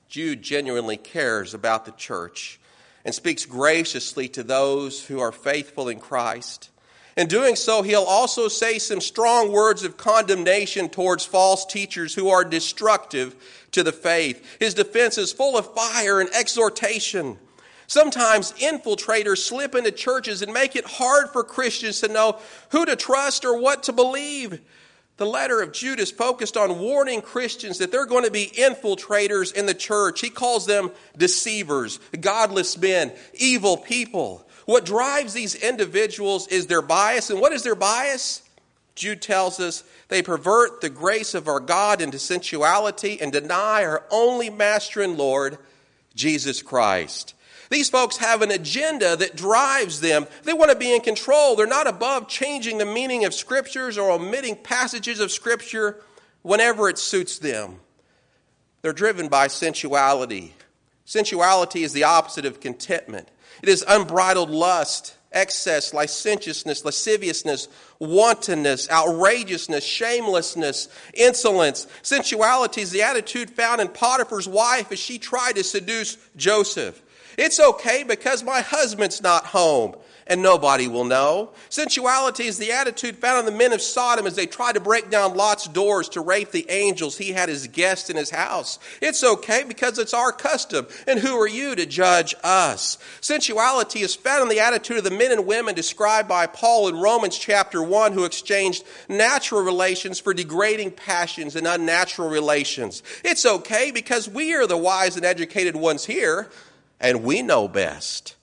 Jude 0.08 0.42
genuinely 0.42 0.98
cares 0.98 1.54
about 1.54 1.86
the 1.86 1.92
church 1.92 2.60
and 3.06 3.14
speaks 3.14 3.46
graciously 3.46 4.28
to 4.30 4.44
those 4.44 5.06
who 5.06 5.20
are 5.20 5.32
faithful 5.32 5.88
in 5.88 6.00
Christ. 6.00 6.70
In 7.18 7.28
doing 7.28 7.56
so, 7.56 7.82
he'll 7.82 8.04
also 8.04 8.48
say 8.48 8.80
some 8.80 9.02
strong 9.02 9.52
words 9.52 9.84
of 9.84 9.98
condemnation 9.98 10.90
towards 10.90 11.26
false 11.26 11.66
teachers 11.66 12.14
who 12.16 12.30
are 12.30 12.46
destructive 12.46 13.36
to 13.72 13.84
the 13.84 13.92
faith. 13.92 14.58
His 14.60 14.74
defense 14.74 15.18
is 15.18 15.32
full 15.32 15.58
of 15.58 15.74
fire 15.74 16.22
and 16.22 16.30
exhortation. 16.34 17.38
Sometimes 17.88 18.54
infiltrators 18.54 19.40
slip 19.40 19.74
into 19.74 19.92
churches 19.92 20.42
and 20.44 20.54
make 20.54 20.76
it 20.76 20.86
hard 20.86 21.32
for 21.32 21.44
Christians 21.44 22.02
to 22.02 22.08
know 22.08 22.38
who 22.70 22.86
to 22.86 22.96
trust 22.96 23.44
or 23.44 23.60
what 23.60 23.84
to 23.84 23.94
believe. 23.94 24.62
The 25.18 25.26
letter 25.26 25.62
of 25.62 25.74
Judas 25.74 26.12
focused 26.12 26.56
on 26.56 26.80
warning 26.80 27.22
Christians 27.22 27.80
that 27.80 27.92
they're 27.92 28.06
going 28.06 28.24
to 28.24 28.32
be 28.32 28.54
infiltrators 28.56 29.54
in 29.54 29.66
the 29.66 29.74
church. 29.74 30.22
He 30.22 30.30
calls 30.30 30.66
them 30.66 30.92
deceivers, 31.18 32.00
godless 32.22 32.78
men, 32.78 33.12
evil 33.34 33.76
people. 33.76 34.48
What 34.70 34.86
drives 34.86 35.34
these 35.34 35.56
individuals 35.56 36.46
is 36.46 36.68
their 36.68 36.84
bias. 36.84 37.32
And 37.32 37.42
what 37.42 37.54
is 37.54 37.64
their 37.64 37.74
bias? 37.74 38.44
Jude 38.94 39.20
tells 39.20 39.60
us 39.60 39.84
they 40.10 40.22
pervert 40.22 40.80
the 40.80 40.92
grace 40.92 41.34
of 41.34 41.48
our 41.48 41.60
God 41.60 42.02
into 42.02 42.20
sensuality 42.20 43.20
and 43.20 43.32
deny 43.32 43.84
our 43.84 44.04
only 44.12 44.52
Master 44.52 45.02
and 45.02 45.18
Lord, 45.18 45.58
Jesus 46.14 46.62
Christ. 46.62 47.34
These 47.72 47.90
folks 47.90 48.18
have 48.18 48.44
an 48.44 48.52
agenda 48.52 49.16
that 49.16 49.36
drives 49.36 50.02
them. 50.02 50.28
They 50.44 50.54
want 50.54 50.70
to 50.70 50.78
be 50.78 50.94
in 50.94 51.02
control. 51.02 51.56
They're 51.56 51.66
not 51.66 51.88
above 51.88 52.28
changing 52.28 52.78
the 52.78 52.86
meaning 52.86 53.26
of 53.26 53.34
scriptures 53.34 53.98
or 53.98 54.12
omitting 54.12 54.56
passages 54.56 55.20
of 55.20 55.32
scripture 55.32 56.00
whenever 56.44 56.90
it 56.90 57.00
suits 57.00 57.40
them. 57.40 57.80
They're 58.84 58.94
driven 58.94 59.30
by 59.30 59.48
sensuality. 59.48 60.54
Sensuality 61.06 61.82
is 61.82 61.94
the 61.94 62.04
opposite 62.04 62.46
of 62.46 62.60
contentment, 62.60 63.30
it 63.62 63.70
is 63.70 63.84
unbridled 63.88 64.50
lust, 64.50 65.16
excess, 65.32 65.94
licentiousness, 65.94 66.84
lasciviousness, 66.84 67.68
wantonness, 68.00 68.90
outrageousness, 68.90 69.84
shamelessness, 69.84 70.88
insolence. 71.14 71.88
Sensuality 72.02 72.82
is 72.82 72.92
the 72.92 73.02
attitude 73.02 73.50
found 73.50 73.82
in 73.82 73.88
Potiphar's 73.90 74.48
wife 74.48 74.92
as 74.92 75.00
she 75.00 75.20
tried 75.20 75.56
to 75.56 75.64
seduce 75.64 76.18
Joseph. 76.36 77.02
It's 77.38 77.60
okay 77.60 78.04
because 78.04 78.44
my 78.44 78.62
husband's 78.62 79.22
not 79.22 79.46
home 79.46 79.96
and 80.30 80.44
nobody 80.44 80.88
will 80.88 81.04
know. 81.04 81.50
Sensuality 81.70 82.46
is 82.46 82.60
the 82.60 82.72
attitude 82.72 83.18
found 83.18 83.40
in 83.40 83.52
the 83.52 83.58
men 83.58 83.74
of 83.74 83.82
Sodom 83.82 84.28
as 84.28 84.36
they 84.36 84.46
tried 84.46 84.74
to 84.74 84.80
break 84.80 85.10
down 85.10 85.36
Lot's 85.36 85.68
doors 85.68 86.08
to 86.10 86.22
rape 86.22 86.52
the 86.52 86.70
angels 86.70 87.18
he 87.18 87.32
had 87.32 87.50
as 87.50 87.68
guests 87.68 88.12
in 88.12 88.16
his 88.16 88.30
house. 88.30 88.78
It's 89.02 89.24
okay 89.24 89.64
because 89.68 89.98
it's 89.98 90.14
our 90.14 90.32
custom. 90.32 90.86
And 91.08 91.20
who 91.20 91.36
are 91.42 91.48
you 91.48 91.76
to 91.76 91.86
judge 91.88 92.36
us? 92.44 93.00
Sensuality 93.22 94.02
is 94.02 94.16
found 94.16 94.44
in 94.44 94.50
the 94.50 94.60
attitude 94.60 95.00
of 95.00 95.04
the 95.04 95.10
men 95.10 95.32
and 95.32 95.48
women 95.48 95.74
described 95.74 96.30
by 96.30 96.46
Paul 96.46 96.88
in 96.88 96.98
Romans 96.98 97.38
chapter 97.38 97.82
1 97.82 98.14
who 98.14 98.26
exchanged 98.26 98.84
natural 99.10 99.64
relations 99.64 100.20
for 100.20 100.36
degrading 100.36 100.92
passions 100.92 101.56
and 101.56 101.66
unnatural 101.66 102.30
relations. 102.30 103.02
It's 103.26 103.48
okay 103.48 103.90
because 103.90 104.30
we 104.30 104.54
are 104.54 104.68
the 104.68 104.78
wise 104.78 105.16
and 105.16 105.26
educated 105.26 105.76
ones 105.76 106.06
here 106.06 106.50
and 107.00 107.24
we 107.24 107.42
know 107.42 107.68
best. 107.68 108.36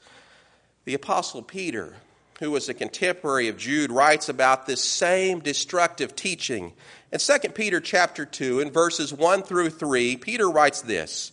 The 0.87 0.95
Apostle 0.95 1.43
Peter, 1.43 1.95
who 2.39 2.53
was 2.53 2.69
a 2.69 2.75
contemporary 2.75 3.49
of 3.49 3.59
Jude, 3.59 3.91
writes 3.91 4.29
about 4.29 4.67
this 4.67 4.81
same 4.81 5.41
destructive 5.41 6.15
teaching. 6.15 6.75
In 7.11 7.19
2 7.19 7.49
Peter 7.55 7.81
chapter 7.81 8.25
2, 8.25 8.61
in 8.61 8.71
verses 8.71 9.13
1 9.13 9.43
through 9.43 9.71
3, 9.71 10.17
Peter 10.17 10.49
writes 10.49 10.83
this 10.83 11.33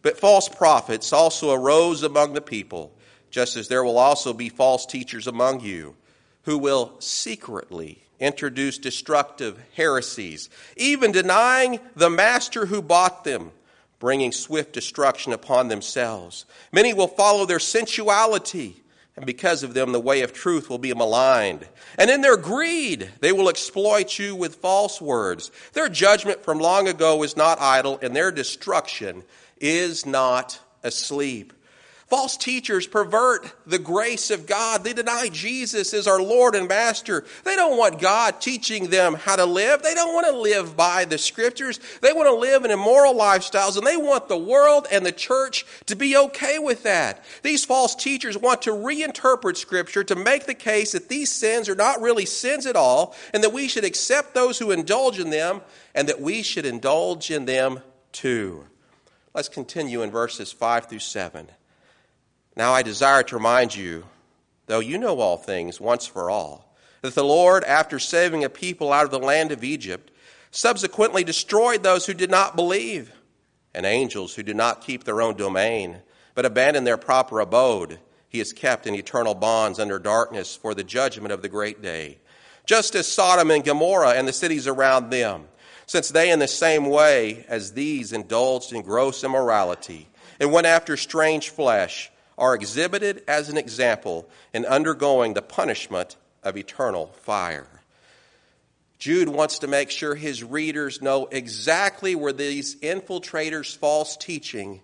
But 0.00 0.18
false 0.18 0.48
prophets 0.48 1.12
also 1.12 1.52
arose 1.52 2.02
among 2.02 2.32
the 2.32 2.40
people, 2.40 2.94
just 3.30 3.58
as 3.58 3.68
there 3.68 3.84
will 3.84 3.98
also 3.98 4.32
be 4.32 4.48
false 4.48 4.86
teachers 4.86 5.26
among 5.26 5.60
you, 5.60 5.96
who 6.44 6.56
will 6.56 6.94
secretly 6.98 7.98
introduce 8.18 8.78
destructive 8.78 9.62
heresies, 9.76 10.48
even 10.78 11.12
denying 11.12 11.78
the 11.94 12.08
master 12.08 12.64
who 12.64 12.80
bought 12.80 13.24
them 13.24 13.52
bringing 13.98 14.32
swift 14.32 14.72
destruction 14.72 15.32
upon 15.32 15.68
themselves. 15.68 16.44
Many 16.72 16.92
will 16.92 17.08
follow 17.08 17.46
their 17.46 17.58
sensuality, 17.58 18.82
and 19.16 19.24
because 19.24 19.62
of 19.62 19.74
them, 19.74 19.92
the 19.92 20.00
way 20.00 20.22
of 20.22 20.32
truth 20.32 20.68
will 20.68 20.78
be 20.78 20.92
maligned. 20.92 21.66
And 21.96 22.10
in 22.10 22.20
their 22.20 22.36
greed, 22.36 23.10
they 23.20 23.32
will 23.32 23.48
exploit 23.48 24.18
you 24.18 24.34
with 24.34 24.56
false 24.56 25.00
words. 25.00 25.52
Their 25.72 25.88
judgment 25.88 26.42
from 26.42 26.58
long 26.58 26.88
ago 26.88 27.22
is 27.22 27.36
not 27.36 27.60
idle, 27.60 27.98
and 28.02 28.14
their 28.14 28.30
destruction 28.30 29.22
is 29.60 30.04
not 30.04 30.58
asleep. 30.82 31.53
False 32.14 32.36
teachers 32.36 32.86
pervert 32.86 33.52
the 33.66 33.80
grace 33.80 34.30
of 34.30 34.46
God. 34.46 34.84
They 34.84 34.92
deny 34.92 35.28
Jesus 35.32 35.92
as 35.92 36.06
our 36.06 36.22
Lord 36.22 36.54
and 36.54 36.68
Master. 36.68 37.24
They 37.42 37.56
don't 37.56 37.76
want 37.76 38.00
God 38.00 38.40
teaching 38.40 38.88
them 38.88 39.14
how 39.14 39.34
to 39.34 39.44
live. 39.44 39.82
They 39.82 39.94
don't 39.94 40.14
want 40.14 40.28
to 40.28 40.38
live 40.38 40.76
by 40.76 41.06
the 41.06 41.18
scriptures. 41.18 41.80
They 42.02 42.12
want 42.12 42.28
to 42.28 42.36
live 42.36 42.64
in 42.64 42.70
immoral 42.70 43.14
lifestyles 43.14 43.76
and 43.76 43.84
they 43.84 43.96
want 43.96 44.28
the 44.28 44.38
world 44.38 44.86
and 44.92 45.04
the 45.04 45.10
church 45.10 45.66
to 45.86 45.96
be 45.96 46.16
okay 46.16 46.60
with 46.60 46.84
that. 46.84 47.24
These 47.42 47.64
false 47.64 47.96
teachers 47.96 48.38
want 48.38 48.62
to 48.62 48.70
reinterpret 48.70 49.56
scripture 49.56 50.04
to 50.04 50.14
make 50.14 50.46
the 50.46 50.54
case 50.54 50.92
that 50.92 51.08
these 51.08 51.32
sins 51.32 51.68
are 51.68 51.74
not 51.74 52.00
really 52.00 52.26
sins 52.26 52.64
at 52.64 52.76
all 52.76 53.16
and 53.32 53.42
that 53.42 53.52
we 53.52 53.66
should 53.66 53.84
accept 53.84 54.34
those 54.34 54.60
who 54.60 54.70
indulge 54.70 55.18
in 55.18 55.30
them 55.30 55.62
and 55.96 56.08
that 56.08 56.20
we 56.20 56.44
should 56.44 56.64
indulge 56.64 57.32
in 57.32 57.46
them 57.46 57.80
too. 58.12 58.66
Let's 59.34 59.48
continue 59.48 60.02
in 60.02 60.12
verses 60.12 60.52
5 60.52 60.86
through 60.86 61.00
7. 61.00 61.48
Now 62.56 62.72
I 62.72 62.82
desire 62.82 63.22
to 63.24 63.36
remind 63.36 63.74
you, 63.74 64.04
though 64.66 64.80
you 64.80 64.98
know 64.98 65.20
all 65.20 65.36
things 65.36 65.80
once 65.80 66.06
for 66.06 66.30
all, 66.30 66.74
that 67.02 67.14
the 67.14 67.24
Lord, 67.24 67.64
after 67.64 67.98
saving 67.98 68.44
a 68.44 68.48
people 68.48 68.92
out 68.92 69.04
of 69.04 69.10
the 69.10 69.18
land 69.18 69.52
of 69.52 69.64
Egypt, 69.64 70.10
subsequently 70.50 71.24
destroyed 71.24 71.82
those 71.82 72.06
who 72.06 72.14
did 72.14 72.30
not 72.30 72.56
believe, 72.56 73.12
and 73.74 73.84
angels 73.84 74.34
who 74.34 74.42
did 74.42 74.56
not 74.56 74.82
keep 74.82 75.04
their 75.04 75.20
own 75.20 75.36
domain, 75.36 75.98
but 76.34 76.46
abandoned 76.46 76.86
their 76.86 76.96
proper 76.96 77.40
abode. 77.40 77.98
He 78.28 78.40
is 78.40 78.52
kept 78.52 78.86
in 78.86 78.94
eternal 78.94 79.34
bonds 79.34 79.78
under 79.78 79.98
darkness 79.98 80.56
for 80.56 80.74
the 80.74 80.84
judgment 80.84 81.32
of 81.32 81.42
the 81.42 81.48
great 81.48 81.82
day. 81.82 82.18
Just 82.66 82.94
as 82.94 83.06
Sodom 83.06 83.50
and 83.50 83.64
Gomorrah 83.64 84.14
and 84.14 84.26
the 84.26 84.32
cities 84.32 84.66
around 84.66 85.10
them, 85.10 85.48
since 85.86 86.08
they 86.08 86.30
in 86.30 86.38
the 86.38 86.48
same 86.48 86.86
way 86.86 87.44
as 87.48 87.72
these 87.72 88.12
indulged 88.12 88.72
in 88.72 88.82
gross 88.82 89.22
immorality 89.22 90.08
and 90.40 90.50
went 90.50 90.66
after 90.66 90.96
strange 90.96 91.50
flesh, 91.50 92.10
are 92.36 92.54
exhibited 92.54 93.22
as 93.28 93.48
an 93.48 93.56
example 93.56 94.28
in 94.52 94.64
undergoing 94.64 95.34
the 95.34 95.42
punishment 95.42 96.16
of 96.42 96.56
eternal 96.56 97.06
fire. 97.22 97.66
Jude 98.98 99.28
wants 99.28 99.58
to 99.58 99.66
make 99.66 99.90
sure 99.90 100.14
his 100.14 100.42
readers 100.42 101.02
know 101.02 101.26
exactly 101.26 102.14
where 102.14 102.32
these 102.32 102.76
infiltrators' 102.76 103.76
false 103.76 104.16
teaching 104.16 104.80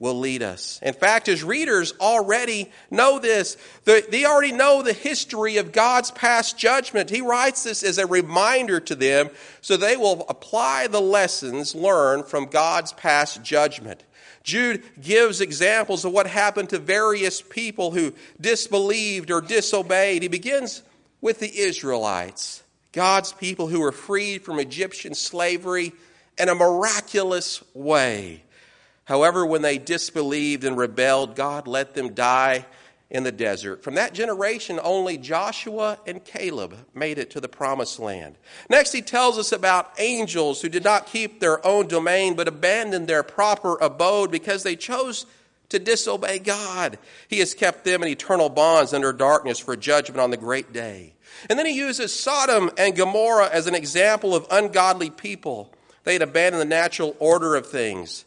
will 0.00 0.18
lead 0.18 0.42
us. 0.42 0.80
In 0.82 0.94
fact, 0.94 1.26
his 1.26 1.44
readers 1.44 1.92
already 2.00 2.72
know 2.90 3.18
this. 3.18 3.58
They 3.84 4.24
already 4.24 4.50
know 4.50 4.82
the 4.82 4.94
history 4.94 5.58
of 5.58 5.72
God's 5.72 6.10
past 6.10 6.58
judgment. 6.58 7.10
He 7.10 7.20
writes 7.20 7.64
this 7.64 7.82
as 7.82 7.98
a 7.98 8.06
reminder 8.06 8.80
to 8.80 8.94
them 8.94 9.28
so 9.60 9.76
they 9.76 9.98
will 9.98 10.24
apply 10.28 10.86
the 10.86 11.02
lessons 11.02 11.74
learned 11.74 12.26
from 12.26 12.46
God's 12.46 12.94
past 12.94 13.42
judgment. 13.42 14.02
Jude 14.42 14.82
gives 15.00 15.40
examples 15.40 16.04
of 16.04 16.12
what 16.12 16.26
happened 16.26 16.70
to 16.70 16.78
various 16.78 17.42
people 17.42 17.90
who 17.90 18.14
disbelieved 18.40 19.30
or 19.30 19.40
disobeyed. 19.40 20.22
He 20.22 20.28
begins 20.28 20.82
with 21.20 21.40
the 21.40 21.58
Israelites, 21.58 22.62
God's 22.92 23.32
people 23.32 23.68
who 23.68 23.80
were 23.80 23.92
freed 23.92 24.42
from 24.42 24.58
Egyptian 24.58 25.14
slavery 25.14 25.92
in 26.38 26.48
a 26.48 26.54
miraculous 26.54 27.62
way. 27.74 28.42
However, 29.04 29.44
when 29.44 29.62
they 29.62 29.76
disbelieved 29.76 30.64
and 30.64 30.76
rebelled, 30.76 31.36
God 31.36 31.66
let 31.66 31.94
them 31.94 32.14
die 32.14 32.64
in 33.10 33.24
the 33.24 33.32
desert. 33.32 33.82
From 33.82 33.96
that 33.96 34.14
generation, 34.14 34.78
only 34.82 35.18
Joshua 35.18 35.98
and 36.06 36.24
Caleb 36.24 36.76
made 36.94 37.18
it 37.18 37.30
to 37.30 37.40
the 37.40 37.48
promised 37.48 37.98
land. 37.98 38.36
Next, 38.68 38.92
he 38.92 39.02
tells 39.02 39.36
us 39.38 39.50
about 39.50 39.92
angels 39.98 40.62
who 40.62 40.68
did 40.68 40.84
not 40.84 41.06
keep 41.06 41.40
their 41.40 41.64
own 41.66 41.88
domain 41.88 42.34
but 42.34 42.48
abandoned 42.48 43.08
their 43.08 43.24
proper 43.24 43.76
abode 43.78 44.30
because 44.30 44.62
they 44.62 44.76
chose 44.76 45.26
to 45.70 45.78
disobey 45.78 46.38
God. 46.38 46.98
He 47.28 47.40
has 47.40 47.54
kept 47.54 47.84
them 47.84 48.02
in 48.02 48.08
eternal 48.08 48.48
bonds 48.48 48.92
under 48.92 49.12
darkness 49.12 49.58
for 49.58 49.76
judgment 49.76 50.20
on 50.20 50.30
the 50.30 50.36
great 50.36 50.72
day. 50.72 51.14
And 51.48 51.58
then 51.58 51.66
he 51.66 51.76
uses 51.76 52.12
Sodom 52.12 52.70
and 52.76 52.96
Gomorrah 52.96 53.50
as 53.50 53.66
an 53.66 53.74
example 53.74 54.34
of 54.34 54.46
ungodly 54.50 55.10
people. 55.10 55.72
They 56.04 56.12
had 56.12 56.22
abandoned 56.22 56.60
the 56.60 56.66
natural 56.66 57.16
order 57.18 57.54
of 57.56 57.66
things 57.66 58.24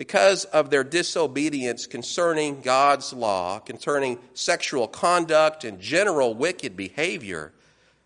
because 0.00 0.46
of 0.46 0.70
their 0.70 0.82
disobedience 0.82 1.86
concerning 1.86 2.62
God's 2.62 3.12
law, 3.12 3.58
concerning 3.58 4.18
sexual 4.32 4.88
conduct 4.88 5.62
and 5.62 5.78
general 5.78 6.32
wicked 6.32 6.74
behavior, 6.74 7.52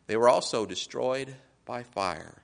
they 0.09 0.17
were 0.17 0.29
also 0.29 0.67
destroyed 0.67 1.37
by 1.65 1.85
fire. 1.85 2.43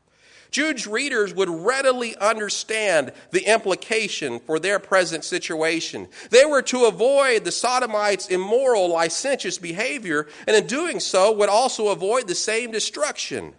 Jude's 0.53 0.87
readers 0.87 1.35
would 1.35 1.49
readily 1.49 2.15
understand 2.19 3.13
the 3.33 3.45
implication 3.45 4.39
for 4.39 4.61
their 4.61 4.79
present 4.79 5.25
situation. 5.25 6.07
They 6.31 6.45
were 6.45 6.63
to 6.63 6.85
avoid 6.85 7.43
the 7.43 7.51
Sodomites' 7.51 8.29
immoral, 8.29 8.89
licentious 8.89 9.59
behavior, 9.59 10.29
and 10.47 10.57
in 10.57 10.69
doing 10.69 11.01
so, 11.01 11.33
would 11.33 11.49
also 11.49 11.89
avoid 11.89 12.29
the 12.29 12.37
same 12.37 12.71
destruction. 12.71 13.55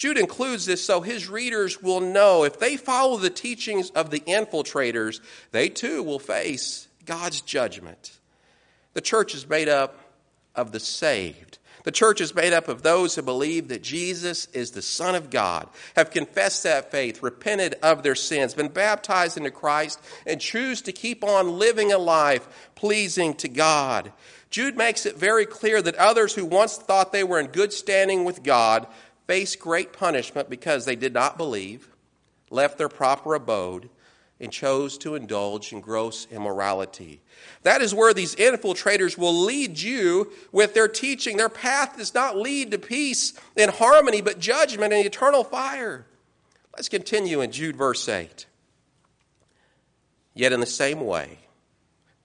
Jude 0.00 0.16
includes 0.16 0.64
this 0.64 0.82
so 0.82 1.02
his 1.02 1.28
readers 1.28 1.82
will 1.82 2.00
know 2.00 2.44
if 2.44 2.58
they 2.58 2.78
follow 2.78 3.18
the 3.18 3.28
teachings 3.28 3.90
of 3.90 4.08
the 4.08 4.20
infiltrators, 4.20 5.20
they 5.52 5.68
too 5.68 6.02
will 6.02 6.18
face 6.18 6.88
God's 7.04 7.42
judgment. 7.42 8.18
The 8.94 9.02
church 9.02 9.34
is 9.34 9.46
made 9.46 9.68
up 9.68 10.00
of 10.56 10.72
the 10.72 10.80
saved. 10.80 11.58
The 11.84 11.90
church 11.92 12.22
is 12.22 12.34
made 12.34 12.54
up 12.54 12.68
of 12.68 12.80
those 12.82 13.14
who 13.14 13.20
believe 13.20 13.68
that 13.68 13.82
Jesus 13.82 14.46
is 14.54 14.70
the 14.70 14.80
Son 14.80 15.14
of 15.14 15.28
God, 15.28 15.68
have 15.96 16.10
confessed 16.10 16.62
that 16.62 16.90
faith, 16.90 17.22
repented 17.22 17.74
of 17.82 18.02
their 18.02 18.14
sins, 18.14 18.54
been 18.54 18.68
baptized 18.68 19.36
into 19.36 19.50
Christ, 19.50 20.00
and 20.26 20.40
choose 20.40 20.80
to 20.82 20.92
keep 20.92 21.22
on 21.22 21.58
living 21.58 21.92
a 21.92 21.98
life 21.98 22.70
pleasing 22.74 23.34
to 23.34 23.48
God. 23.48 24.12
Jude 24.48 24.78
makes 24.78 25.04
it 25.04 25.18
very 25.18 25.44
clear 25.44 25.82
that 25.82 25.94
others 25.96 26.34
who 26.34 26.46
once 26.46 26.78
thought 26.78 27.12
they 27.12 27.22
were 27.22 27.38
in 27.38 27.48
good 27.48 27.72
standing 27.72 28.24
with 28.24 28.42
God 28.42 28.86
face 29.30 29.54
great 29.54 29.92
punishment 29.92 30.50
because 30.50 30.84
they 30.84 30.96
did 30.96 31.14
not 31.14 31.36
believe, 31.36 31.88
left 32.50 32.76
their 32.76 32.88
proper 32.88 33.36
abode, 33.36 33.88
and 34.40 34.50
chose 34.50 34.98
to 34.98 35.14
indulge 35.14 35.72
in 35.72 35.80
gross 35.80 36.26
immorality. 36.32 37.20
That 37.62 37.80
is 37.80 37.94
where 37.94 38.12
these 38.12 38.34
infiltrators 38.34 39.16
will 39.16 39.44
lead 39.44 39.78
you 39.78 40.32
with 40.50 40.74
their 40.74 40.88
teaching. 40.88 41.36
Their 41.36 41.48
path 41.48 41.96
does 41.96 42.12
not 42.12 42.38
lead 42.38 42.72
to 42.72 42.78
peace 42.78 43.32
and 43.56 43.70
harmony, 43.70 44.20
but 44.20 44.40
judgment 44.40 44.92
and 44.92 45.06
eternal 45.06 45.44
fire. 45.44 46.06
Let's 46.74 46.88
continue 46.88 47.40
in 47.40 47.52
Jude 47.52 47.76
verse 47.76 48.08
8. 48.08 48.46
Yet 50.34 50.52
in 50.52 50.58
the 50.58 50.66
same 50.66 51.06
way, 51.06 51.38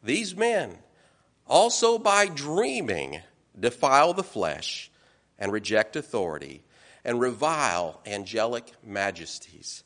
these 0.02 0.36
men 0.36 0.80
also 1.46 2.00
by 2.00 2.26
dreaming 2.26 3.22
defile 3.60 4.14
the 4.14 4.24
flesh 4.24 4.90
and 5.38 5.52
reject 5.52 5.96
authority 5.96 6.64
and 7.06 7.20
revile 7.20 8.02
angelic 8.06 8.72
majesties. 8.84 9.84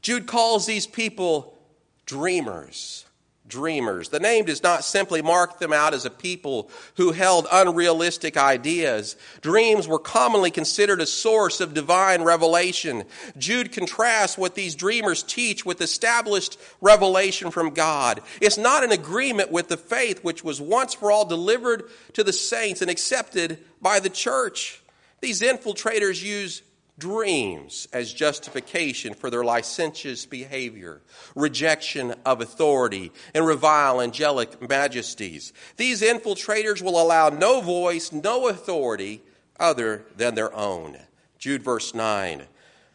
Jude 0.00 0.26
calls 0.26 0.64
these 0.64 0.86
people 0.86 1.58
dreamers. 2.06 3.04
Dreamers. 3.46 4.10
The 4.10 4.20
name 4.20 4.44
does 4.44 4.62
not 4.62 4.84
simply 4.84 5.22
mark 5.22 5.58
them 5.58 5.72
out 5.72 5.92
as 5.92 6.04
a 6.04 6.10
people 6.10 6.70
who 6.94 7.10
held 7.10 7.48
unrealistic 7.50 8.36
ideas. 8.36 9.16
Dreams 9.40 9.88
were 9.88 9.98
commonly 9.98 10.52
considered 10.52 11.00
a 11.00 11.06
source 11.06 11.60
of 11.60 11.74
divine 11.74 12.22
revelation. 12.22 13.04
Jude 13.36 13.72
contrasts 13.72 14.38
what 14.38 14.54
these 14.54 14.76
dreamers 14.76 15.24
teach 15.24 15.66
with 15.66 15.80
established 15.80 16.60
revelation 16.80 17.50
from 17.50 17.70
God. 17.70 18.20
It's 18.40 18.58
not 18.58 18.84
in 18.84 18.92
agreement 18.92 19.50
with 19.50 19.66
the 19.66 19.76
faith 19.76 20.22
which 20.22 20.44
was 20.44 20.60
once 20.60 20.94
for 20.94 21.10
all 21.10 21.24
delivered 21.24 21.90
to 22.12 22.22
the 22.22 22.32
saints 22.32 22.82
and 22.82 22.90
accepted 22.90 23.58
by 23.82 23.98
the 23.98 24.10
church. 24.10 24.79
These 25.20 25.42
infiltrators 25.42 26.22
use 26.22 26.62
dreams 26.98 27.88
as 27.92 28.12
justification 28.12 29.14
for 29.14 29.30
their 29.30 29.42
licentious 29.42 30.26
behavior, 30.26 31.00
rejection 31.34 32.14
of 32.24 32.40
authority, 32.40 33.10
and 33.34 33.44
revile 33.44 34.00
angelic 34.00 34.68
majesties. 34.68 35.52
These 35.76 36.02
infiltrators 36.02 36.82
will 36.82 37.00
allow 37.00 37.30
no 37.30 37.60
voice, 37.60 38.12
no 38.12 38.48
authority 38.48 39.22
other 39.58 40.04
than 40.16 40.34
their 40.34 40.54
own. 40.54 40.98
Jude 41.38 41.62
verse 41.62 41.94
9. 41.94 42.44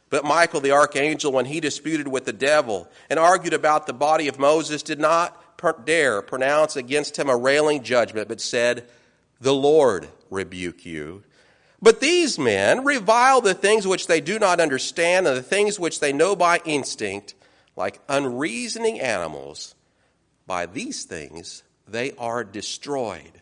But 0.10 0.24
Michael 0.24 0.62
the 0.62 0.72
archangel, 0.72 1.32
when 1.32 1.46
he 1.46 1.60
disputed 1.60 2.08
with 2.08 2.26
the 2.26 2.34
devil 2.34 2.88
and 3.10 3.20
argued 3.20 3.54
about 3.54 3.88
the 3.88 3.94
body 3.94 4.28
of 4.28 4.40
Moses, 4.40 4.84
did 4.84 5.00
not 5.00 5.42
dare 5.86 6.22
pronounce 6.22 6.76
against 6.76 7.18
him 7.18 7.28
a 7.28 7.36
railing 7.36 7.84
judgment, 7.84 8.28
but 8.28 8.40
said, 8.40 8.88
The 9.42 9.54
Lord 9.54 10.08
rebuke 10.30 10.86
you. 10.86 11.24
But 11.86 12.00
these 12.00 12.40
men 12.40 12.84
revile 12.84 13.42
the 13.42 13.54
things 13.54 13.86
which 13.86 14.08
they 14.08 14.20
do 14.20 14.40
not 14.40 14.60
understand 14.60 15.28
and 15.28 15.38
the 15.38 15.44
things 15.44 15.80
which 15.80 16.00
they 16.00 16.12
know 16.12 16.36
by 16.36 16.60
instinct, 16.66 17.36
like 17.76 18.00
unreasoning 18.10 19.00
animals. 19.00 19.76
By 20.48 20.66
these 20.66 21.04
things 21.04 21.62
they 21.88 22.14
are 22.14 22.44
destroyed. 22.44 23.40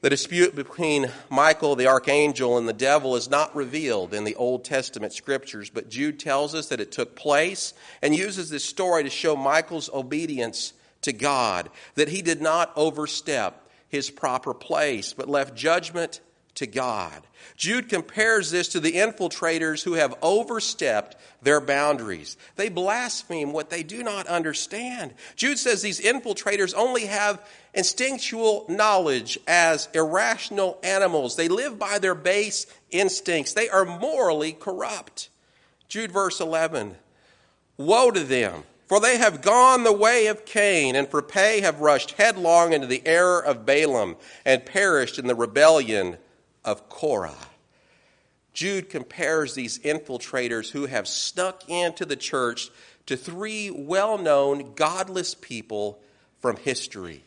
The 0.00 0.08
dispute 0.08 0.56
between 0.56 1.10
Michael 1.28 1.76
the 1.76 1.88
archangel 1.88 2.56
and 2.56 2.66
the 2.66 2.72
devil 2.72 3.14
is 3.16 3.28
not 3.28 3.54
revealed 3.54 4.14
in 4.14 4.24
the 4.24 4.36
Old 4.36 4.64
Testament 4.64 5.12
scriptures, 5.12 5.68
but 5.68 5.90
Jude 5.90 6.18
tells 6.18 6.54
us 6.54 6.68
that 6.68 6.80
it 6.80 6.90
took 6.90 7.16
place 7.16 7.74
and 8.00 8.16
uses 8.16 8.48
this 8.48 8.64
story 8.64 9.02
to 9.02 9.10
show 9.10 9.36
Michael's 9.36 9.90
obedience 9.92 10.72
to 11.02 11.12
God, 11.12 11.68
that 11.96 12.08
he 12.08 12.22
did 12.22 12.40
not 12.40 12.72
overstep 12.76 13.68
his 13.90 14.08
proper 14.08 14.54
place, 14.54 15.12
but 15.12 15.28
left 15.28 15.54
judgment 15.54 16.22
to 16.56 16.66
God. 16.66 17.22
Jude 17.56 17.88
compares 17.88 18.50
this 18.50 18.68
to 18.68 18.80
the 18.80 18.92
infiltrators 18.92 19.82
who 19.82 19.94
have 19.94 20.14
overstepped 20.22 21.16
their 21.42 21.60
boundaries. 21.60 22.36
They 22.56 22.68
blaspheme 22.68 23.52
what 23.52 23.70
they 23.70 23.82
do 23.82 24.02
not 24.02 24.26
understand. 24.26 25.14
Jude 25.36 25.58
says 25.58 25.82
these 25.82 26.00
infiltrators 26.00 26.74
only 26.76 27.06
have 27.06 27.46
instinctual 27.74 28.66
knowledge 28.68 29.38
as 29.46 29.88
irrational 29.94 30.78
animals. 30.82 31.36
They 31.36 31.48
live 31.48 31.78
by 31.78 31.98
their 31.98 32.14
base 32.14 32.66
instincts. 32.90 33.52
They 33.52 33.68
are 33.68 33.84
morally 33.84 34.52
corrupt. 34.52 35.28
Jude 35.88 36.12
verse 36.12 36.40
11 36.40 36.96
Woe 37.76 38.10
to 38.10 38.20
them! 38.20 38.64
For 38.90 38.98
they 38.98 39.18
have 39.18 39.40
gone 39.40 39.84
the 39.84 39.92
way 39.92 40.26
of 40.26 40.44
Cain, 40.44 40.96
and 40.96 41.08
for 41.08 41.22
pay 41.22 41.60
have 41.60 41.80
rushed 41.80 42.10
headlong 42.12 42.72
into 42.72 42.88
the 42.88 43.06
error 43.06 43.38
of 43.38 43.64
Balaam, 43.64 44.16
and 44.44 44.66
perished 44.66 45.16
in 45.16 45.28
the 45.28 45.36
rebellion 45.36 46.18
of 46.64 46.88
Korah. 46.88 47.34
Jude 48.52 48.90
compares 48.90 49.54
these 49.54 49.78
infiltrators 49.78 50.70
who 50.70 50.86
have 50.86 51.06
snuck 51.06 51.68
into 51.68 52.04
the 52.04 52.16
church 52.16 52.70
to 53.06 53.16
three 53.16 53.70
well 53.70 54.18
known 54.18 54.74
godless 54.74 55.34
people 55.34 56.00
from 56.40 56.56
history. 56.56 57.24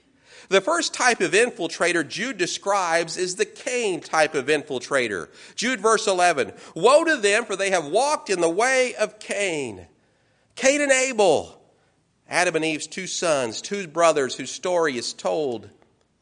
The 0.49 0.61
first 0.61 0.93
type 0.93 1.21
of 1.21 1.31
infiltrator 1.31 2.07
Jude 2.07 2.37
describes 2.37 3.17
is 3.17 3.35
the 3.35 3.45
Cain 3.45 4.01
type 4.01 4.35
of 4.35 4.47
infiltrator. 4.47 5.29
Jude 5.55 5.79
verse 5.79 6.07
11 6.07 6.53
Woe 6.75 7.03
to 7.05 7.17
them, 7.17 7.45
for 7.45 7.55
they 7.55 7.71
have 7.71 7.87
walked 7.87 8.29
in 8.29 8.41
the 8.41 8.49
way 8.49 8.93
of 8.95 9.19
Cain. 9.19 9.87
Cain 10.55 10.81
and 10.81 10.91
Abel, 10.91 11.59
Adam 12.29 12.55
and 12.55 12.65
Eve's 12.65 12.87
two 12.87 13.07
sons, 13.07 13.61
two 13.61 13.87
brothers 13.87 14.35
whose 14.35 14.51
story 14.51 14.97
is 14.97 15.13
told 15.13 15.69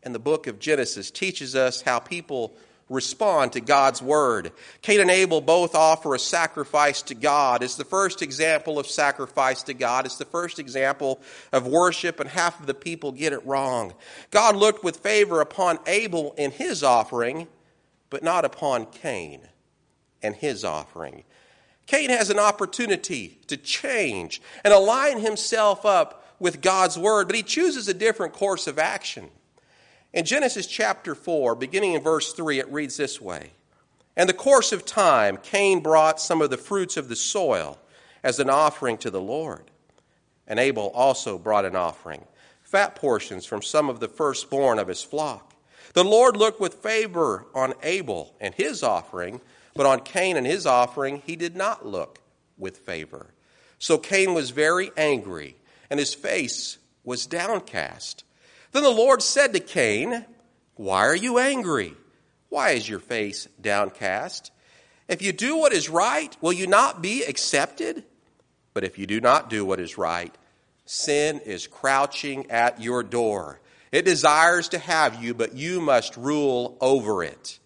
in 0.03 0.13
the 0.13 0.19
book 0.19 0.47
of 0.47 0.59
Genesis, 0.59 1.11
teaches 1.11 1.55
us 1.55 1.81
how 1.81 1.99
people 1.99 2.55
respond 2.91 3.53
to 3.53 3.61
God's 3.61 4.01
word. 4.01 4.51
Cain 4.81 4.99
and 4.99 5.09
Abel 5.09 5.41
both 5.41 5.73
offer 5.73 6.13
a 6.13 6.19
sacrifice 6.19 7.01
to 7.03 7.15
God. 7.15 7.63
It's 7.63 7.75
the 7.75 7.85
first 7.85 8.21
example 8.21 8.77
of 8.77 8.85
sacrifice 8.85 9.63
to 9.63 9.73
God. 9.73 10.05
It's 10.05 10.17
the 10.17 10.25
first 10.25 10.59
example 10.59 11.21
of 11.51 11.65
worship, 11.65 12.19
and 12.19 12.29
half 12.29 12.59
of 12.59 12.67
the 12.67 12.73
people 12.73 13.11
get 13.11 13.33
it 13.33 13.45
wrong. 13.45 13.93
God 14.29 14.55
looked 14.55 14.83
with 14.83 14.97
favor 14.97 15.41
upon 15.41 15.79
Abel 15.87 16.35
in 16.37 16.51
his 16.51 16.83
offering, 16.83 17.47
but 18.09 18.23
not 18.23 18.45
upon 18.45 18.85
Cain 18.87 19.41
and 20.21 20.35
his 20.35 20.63
offering. 20.65 21.23
Cain 21.87 22.09
has 22.09 22.29
an 22.29 22.39
opportunity 22.39 23.39
to 23.47 23.57
change 23.57 24.41
and 24.63 24.73
align 24.73 25.19
himself 25.19 25.85
up 25.85 26.25
with 26.39 26.61
God's 26.61 26.97
word, 26.97 27.27
but 27.27 27.35
he 27.35 27.43
chooses 27.43 27.87
a 27.87 27.93
different 27.93 28.33
course 28.33 28.67
of 28.67 28.77
action. 28.79 29.29
In 30.13 30.25
Genesis 30.25 30.67
chapter 30.67 31.15
4, 31.15 31.55
beginning 31.55 31.93
in 31.93 32.01
verse 32.01 32.33
3, 32.33 32.59
it 32.59 32.69
reads 32.69 32.97
this 32.97 33.21
way 33.21 33.51
In 34.17 34.27
the 34.27 34.33
course 34.33 34.73
of 34.73 34.85
time, 34.85 35.37
Cain 35.37 35.79
brought 35.79 36.19
some 36.19 36.41
of 36.41 36.49
the 36.49 36.57
fruits 36.57 36.97
of 36.97 37.07
the 37.07 37.15
soil 37.15 37.79
as 38.21 38.37
an 38.37 38.49
offering 38.49 38.97
to 38.99 39.09
the 39.09 39.21
Lord. 39.21 39.71
And 40.45 40.59
Abel 40.59 40.91
also 40.93 41.37
brought 41.37 41.63
an 41.63 41.77
offering, 41.77 42.25
fat 42.61 42.95
portions 42.95 43.45
from 43.45 43.61
some 43.61 43.89
of 43.89 44.01
the 44.01 44.09
firstborn 44.09 44.79
of 44.79 44.89
his 44.89 45.01
flock. 45.01 45.53
The 45.93 46.03
Lord 46.03 46.35
looked 46.35 46.59
with 46.59 46.75
favor 46.75 47.45
on 47.55 47.73
Abel 47.81 48.35
and 48.41 48.53
his 48.53 48.83
offering, 48.83 49.39
but 49.75 49.85
on 49.85 50.01
Cain 50.01 50.35
and 50.35 50.45
his 50.45 50.65
offering 50.65 51.21
he 51.25 51.37
did 51.37 51.55
not 51.55 51.85
look 51.85 52.19
with 52.57 52.77
favor. 52.77 53.33
So 53.79 53.97
Cain 53.97 54.33
was 54.33 54.49
very 54.49 54.91
angry, 54.97 55.55
and 55.89 56.01
his 56.01 56.13
face 56.13 56.79
was 57.05 57.25
downcast. 57.25 58.25
Then 58.71 58.83
the 58.83 58.89
Lord 58.89 59.21
said 59.21 59.53
to 59.53 59.59
Cain, 59.59 60.25
Why 60.75 61.05
are 61.05 61.15
you 61.15 61.39
angry? 61.39 61.93
Why 62.49 62.71
is 62.71 62.87
your 62.87 62.99
face 62.99 63.47
downcast? 63.59 64.51
If 65.07 65.21
you 65.21 65.33
do 65.33 65.57
what 65.57 65.73
is 65.73 65.89
right, 65.89 66.35
will 66.41 66.53
you 66.53 66.67
not 66.67 67.01
be 67.01 67.23
accepted? 67.23 68.03
But 68.73 68.83
if 68.83 68.97
you 68.97 69.05
do 69.05 69.19
not 69.19 69.49
do 69.49 69.65
what 69.65 69.79
is 69.79 69.97
right, 69.97 70.33
sin 70.85 71.39
is 71.45 71.67
crouching 71.67 72.49
at 72.49 72.81
your 72.81 73.03
door. 73.03 73.59
It 73.91 74.05
desires 74.05 74.69
to 74.69 74.79
have 74.79 75.21
you, 75.21 75.33
but 75.33 75.53
you 75.53 75.81
must 75.81 76.15
rule 76.15 76.77
over 76.79 77.23
it. 77.23 77.59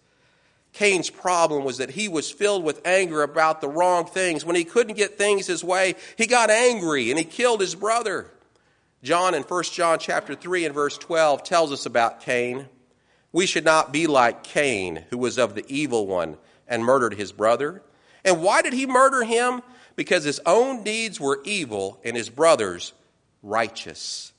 Cain's 0.72 1.08
problem 1.08 1.64
was 1.64 1.78
that 1.78 1.90
he 1.90 2.08
was 2.08 2.30
filled 2.30 2.64
with 2.64 2.86
anger 2.86 3.22
about 3.22 3.60
the 3.60 3.68
wrong 3.68 4.06
things. 4.06 4.44
When 4.44 4.56
he 4.56 4.64
couldn't 4.64 4.96
get 4.96 5.16
things 5.16 5.46
his 5.46 5.64
way, 5.64 5.94
he 6.18 6.26
got 6.26 6.50
angry 6.50 7.10
and 7.10 7.18
he 7.18 7.24
killed 7.24 7.60
his 7.60 7.74
brother. 7.74 8.30
John 9.06 9.34
in 9.34 9.44
1 9.44 9.62
John 9.72 10.00
chapter 10.00 10.34
3 10.34 10.64
and 10.64 10.74
verse 10.74 10.98
12 10.98 11.44
tells 11.44 11.70
us 11.70 11.86
about 11.86 12.22
Cain. 12.22 12.66
We 13.30 13.46
should 13.46 13.64
not 13.64 13.92
be 13.92 14.08
like 14.08 14.42
Cain, 14.42 15.04
who 15.10 15.18
was 15.18 15.38
of 15.38 15.54
the 15.54 15.64
evil 15.68 16.08
one 16.08 16.38
and 16.66 16.84
murdered 16.84 17.14
his 17.14 17.30
brother. 17.30 17.84
And 18.24 18.42
why 18.42 18.62
did 18.62 18.72
he 18.72 18.84
murder 18.84 19.22
him? 19.22 19.62
Because 19.94 20.24
his 20.24 20.40
own 20.44 20.82
deeds 20.82 21.20
were 21.20 21.40
evil 21.44 22.00
and 22.04 22.16
his 22.16 22.28
brother's 22.28 22.94
righteous. 23.44 24.32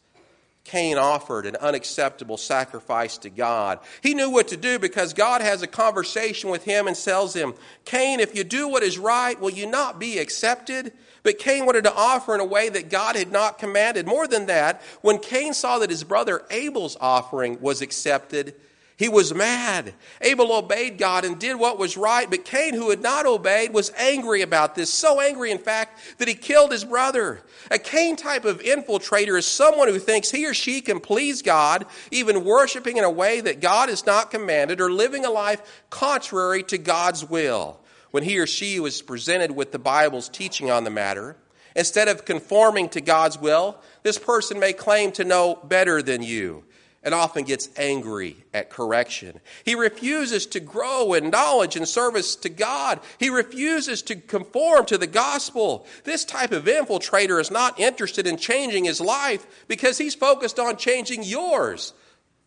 Cain 0.66 0.98
offered 0.98 1.46
an 1.46 1.56
unacceptable 1.56 2.36
sacrifice 2.36 3.18
to 3.20 3.30
God. 3.30 3.80
He 4.04 4.14
knew 4.14 4.30
what 4.30 4.50
to 4.50 4.58
do 4.58 4.80
because 4.80 5.14
God 5.14 5.40
has 5.40 5.62
a 5.62 5.68
conversation 5.68 6.50
with 6.50 6.66
him 6.66 6.88
and 6.88 6.96
tells 6.98 7.34
him, 7.34 7.54
Cain, 7.86 8.20
if 8.20 8.36
you 8.36 8.44
do 8.44 8.68
what 8.68 8.84
is 8.84 8.98
right, 8.98 9.40
will 9.40 9.50
you 9.50 9.66
not 9.66 9.98
be 9.98 10.18
accepted? 10.18 10.92
But 11.24 11.40
Cain 11.40 11.66
wanted 11.66 11.84
to 11.86 11.94
offer 11.94 12.34
in 12.34 12.42
a 12.42 12.46
way 12.46 12.70
that 12.70 12.90
God 12.90 13.16
had 13.16 13.32
not 13.32 13.60
commanded. 13.60 14.08
More 14.08 14.28
than 14.28 14.46
that, 14.48 14.82
when 15.02 15.20
Cain 15.20 15.54
saw 15.54 15.80
that 15.80 15.90
his 15.90 16.04
brother 16.04 16.44
Abel's 16.50 16.98
offering 17.00 17.60
was 17.62 17.82
accepted, 17.82 18.56
he 18.98 19.10
was 19.10 19.32
mad. 19.32 19.94
Abel 20.22 20.52
obeyed 20.52 20.98
God 20.98 21.24
and 21.24 21.38
did 21.38 21.56
what 21.56 21.78
was 21.78 21.98
right, 21.98 22.28
but 22.28 22.46
Cain, 22.46 22.74
who 22.74 22.90
had 22.90 23.02
not 23.02 23.28
obeyed, 23.28 23.72
was 23.72 23.92
angry 23.96 24.42
about 24.42 24.74
this. 24.74 24.92
So 24.92 25.22
angry, 25.22 25.52
in 25.52 25.60
fact, 25.60 26.18
that 26.18 26.28
he 26.28 26.34
killed 26.34 26.72
his 26.72 26.84
brother. 26.84 27.42
A 27.70 27.78
Cain 27.78 28.16
type 28.16 28.44
of 28.44 28.60
infiltrator 28.60 29.38
is 29.38 29.46
someone 29.46 29.88
who 29.88 30.00
thinks 30.00 30.32
he 30.32 30.48
or 30.48 30.54
she 30.56 30.82
can 30.82 31.00
please 31.00 31.44
God, 31.44 31.86
even 32.10 32.44
worshiping 32.44 32.98
in 32.98 33.04
a 33.04 33.12
way 33.12 33.40
that 33.40 33.62
God 33.62 33.90
has 33.90 34.04
not 34.04 34.32
commanded 34.32 34.82
or 34.82 34.92
living 34.92 35.26
a 35.26 35.30
life 35.30 35.84
contrary 35.92 36.64
to 36.64 36.80
God's 36.80 37.24
will. 37.24 37.80
When 38.12 38.24
he 38.24 38.40
or 38.40 38.48
she 38.48 38.80
was 38.80 39.02
presented 39.02 39.52
with 39.52 39.72
the 39.72 39.80
Bible's 39.80 40.30
teaching 40.30 40.72
on 40.72 40.84
the 40.84 40.90
matter, 40.90 41.36
instead 41.76 42.08
of 42.08 42.26
conforming 42.26 42.90
to 42.90 43.02
God's 43.02 43.38
will, 43.40 43.78
this 44.04 44.18
person 44.18 44.60
may 44.60 44.74
claim 44.74 45.12
to 45.14 45.24
know 45.24 45.56
better 45.64 46.02
than 46.02 46.24
you 46.24 46.64
and 47.04 47.14
often 47.14 47.46
gets 47.46 47.70
angry 47.78 48.36
at 48.54 48.70
correction. 48.70 49.40
He 49.64 49.76
refuses 49.76 50.46
to 50.48 50.60
grow 50.60 51.14
in 51.14 51.30
knowledge 51.30 51.78
and 51.78 51.88
service 51.88 52.36
to 52.38 52.50
God. 52.50 53.00
He 53.18 53.30
refuses 53.30 54.02
to 54.04 54.16
conform 54.18 54.86
to 54.88 54.98
the 54.98 55.08
gospel. 55.08 55.86
This 56.04 56.26
type 56.26 56.52
of 56.52 56.66
infiltrator 56.66 57.40
is 57.40 57.50
not 57.50 57.80
interested 57.80 58.28
in 58.28 58.36
changing 58.36 58.84
his 58.84 59.00
life 59.00 59.48
because 59.70 59.98
he's 59.98 60.16
focused 60.16 60.60
on 60.60 60.76
changing 60.76 61.24
yours 61.24 61.94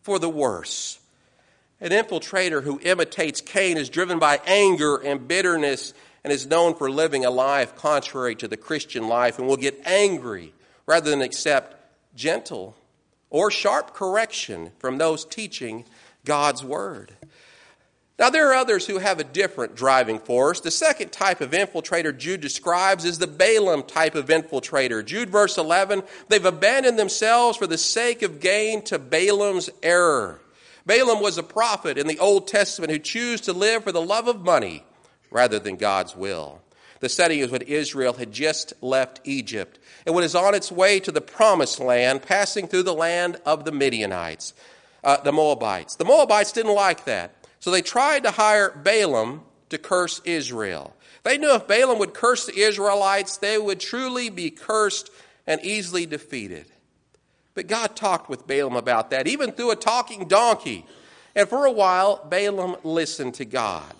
for 0.01 0.19
the 0.19 0.29
worse. 0.29 0.99
An 1.81 1.89
infiltrator 1.89 2.61
who 2.61 2.79
imitates 2.83 3.41
Cain 3.41 3.75
is 3.75 3.89
driven 3.89 4.19
by 4.19 4.39
anger 4.45 4.97
and 4.97 5.27
bitterness 5.27 5.95
and 6.23 6.31
is 6.31 6.45
known 6.45 6.75
for 6.75 6.91
living 6.91 7.25
a 7.25 7.31
life 7.31 7.75
contrary 7.75 8.35
to 8.35 8.47
the 8.47 8.55
Christian 8.55 9.07
life 9.07 9.39
and 9.39 9.47
will 9.47 9.57
get 9.57 9.81
angry 9.85 10.53
rather 10.85 11.09
than 11.09 11.23
accept 11.23 11.75
gentle 12.15 12.75
or 13.31 13.49
sharp 13.49 13.95
correction 13.95 14.71
from 14.77 14.99
those 14.99 15.25
teaching 15.25 15.85
God's 16.23 16.63
Word. 16.63 17.13
Now, 18.19 18.29
there 18.29 18.51
are 18.51 18.53
others 18.53 18.85
who 18.85 18.99
have 18.99 19.19
a 19.19 19.23
different 19.23 19.73
driving 19.73 20.19
force. 20.19 20.59
The 20.59 20.69
second 20.69 21.11
type 21.11 21.41
of 21.41 21.51
infiltrator 21.51 22.15
Jude 22.15 22.41
describes 22.41 23.03
is 23.03 23.17
the 23.17 23.25
Balaam 23.25 23.81
type 23.81 24.13
of 24.13 24.27
infiltrator. 24.27 25.03
Jude, 25.03 25.31
verse 25.31 25.57
11, 25.57 26.03
they've 26.29 26.45
abandoned 26.45 26.99
themselves 26.99 27.57
for 27.57 27.65
the 27.65 27.79
sake 27.79 28.21
of 28.21 28.39
gain 28.39 28.83
to 28.83 28.99
Balaam's 28.99 29.71
error. 29.81 30.39
Balaam 30.85 31.21
was 31.21 31.37
a 31.37 31.43
prophet 31.43 31.97
in 31.97 32.07
the 32.07 32.19
Old 32.19 32.47
Testament 32.47 32.91
who 32.91 32.99
chose 32.99 33.41
to 33.41 33.53
live 33.53 33.83
for 33.83 33.91
the 33.91 34.01
love 34.01 34.27
of 34.27 34.41
money 34.41 34.83
rather 35.29 35.59
than 35.59 35.75
God's 35.75 36.15
will. 36.15 36.61
The 36.99 37.09
setting 37.09 37.39
is 37.39 37.49
when 37.49 37.63
Israel 37.63 38.13
had 38.13 38.31
just 38.31 38.73
left 38.81 39.21
Egypt 39.23 39.79
and 40.05 40.15
was 40.15 40.35
on 40.35 40.53
its 40.53 40.71
way 40.71 40.99
to 40.99 41.11
the 41.11 41.21
promised 41.21 41.79
land, 41.79 42.21
passing 42.21 42.67
through 42.67 42.83
the 42.83 42.93
land 42.93 43.37
of 43.45 43.65
the 43.65 43.71
Midianites, 43.71 44.53
uh, 45.03 45.17
the 45.17 45.31
Moabites. 45.31 45.95
The 45.95 46.05
Moabites 46.05 46.51
didn't 46.51 46.75
like 46.75 47.05
that, 47.05 47.33
so 47.59 47.71
they 47.71 47.81
tried 47.81 48.23
to 48.23 48.31
hire 48.31 48.69
Balaam 48.69 49.41
to 49.69 49.79
curse 49.79 50.21
Israel. 50.25 50.93
They 51.23 51.37
knew 51.37 51.53
if 51.55 51.67
Balaam 51.67 51.99
would 51.99 52.13
curse 52.13 52.45
the 52.45 52.59
Israelites, 52.59 53.37
they 53.37 53.57
would 53.57 53.79
truly 53.79 54.29
be 54.29 54.51
cursed 54.51 55.09
and 55.47 55.59
easily 55.63 56.05
defeated. 56.05 56.70
But 57.53 57.67
God 57.67 57.95
talked 57.95 58.29
with 58.29 58.47
Balaam 58.47 58.75
about 58.75 59.09
that, 59.09 59.27
even 59.27 59.51
through 59.51 59.71
a 59.71 59.75
talking 59.75 60.27
donkey. 60.27 60.85
And 61.35 61.47
for 61.47 61.65
a 61.65 61.71
while, 61.71 62.25
Balaam 62.29 62.77
listened 62.83 63.35
to 63.35 63.45
God. 63.45 63.93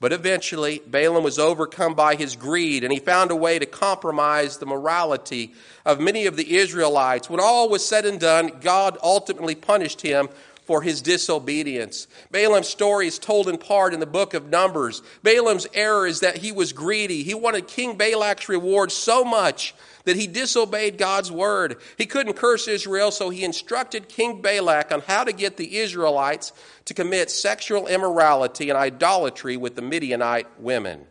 But 0.00 0.14
eventually, 0.14 0.80
Balaam 0.86 1.24
was 1.24 1.38
overcome 1.38 1.94
by 1.94 2.14
his 2.14 2.34
greed, 2.34 2.84
and 2.84 2.92
he 2.92 2.98
found 2.98 3.30
a 3.30 3.36
way 3.36 3.58
to 3.58 3.66
compromise 3.66 4.56
the 4.56 4.64
morality 4.64 5.52
of 5.84 6.00
many 6.00 6.24
of 6.24 6.36
the 6.36 6.56
Israelites. 6.56 7.28
When 7.28 7.38
all 7.38 7.68
was 7.68 7.86
said 7.86 8.06
and 8.06 8.18
done, 8.18 8.60
God 8.62 8.96
ultimately 9.02 9.54
punished 9.54 10.00
him 10.00 10.30
for 10.64 10.80
his 10.80 11.02
disobedience. 11.02 12.06
Balaam's 12.30 12.68
story 12.68 13.08
is 13.08 13.18
told 13.18 13.46
in 13.48 13.58
part 13.58 13.92
in 13.92 14.00
the 14.00 14.06
book 14.06 14.32
of 14.32 14.48
Numbers. 14.48 15.02
Balaam's 15.22 15.66
error 15.74 16.06
is 16.06 16.20
that 16.20 16.38
he 16.38 16.50
was 16.52 16.72
greedy. 16.72 17.22
He 17.22 17.34
wanted 17.34 17.66
King 17.66 17.98
Balak's 17.98 18.48
reward 18.48 18.92
so 18.92 19.22
much 19.22 19.74
that 20.04 20.16
he 20.16 20.26
disobeyed 20.26 20.98
God's 20.98 21.30
word. 21.30 21.76
He 21.98 22.06
couldn't 22.06 22.34
curse 22.34 22.68
Israel, 22.68 23.10
so 23.10 23.30
he 23.30 23.44
instructed 23.44 24.08
King 24.08 24.40
Balak 24.40 24.92
on 24.92 25.00
how 25.02 25.24
to 25.24 25.32
get 25.32 25.56
the 25.56 25.78
Israelites 25.78 26.52
to 26.86 26.94
commit 26.94 27.30
sexual 27.30 27.86
immorality 27.86 28.70
and 28.70 28.78
idolatry 28.78 29.56
with 29.56 29.76
the 29.76 29.82
Midianite 29.82 30.48
women. 30.58 31.06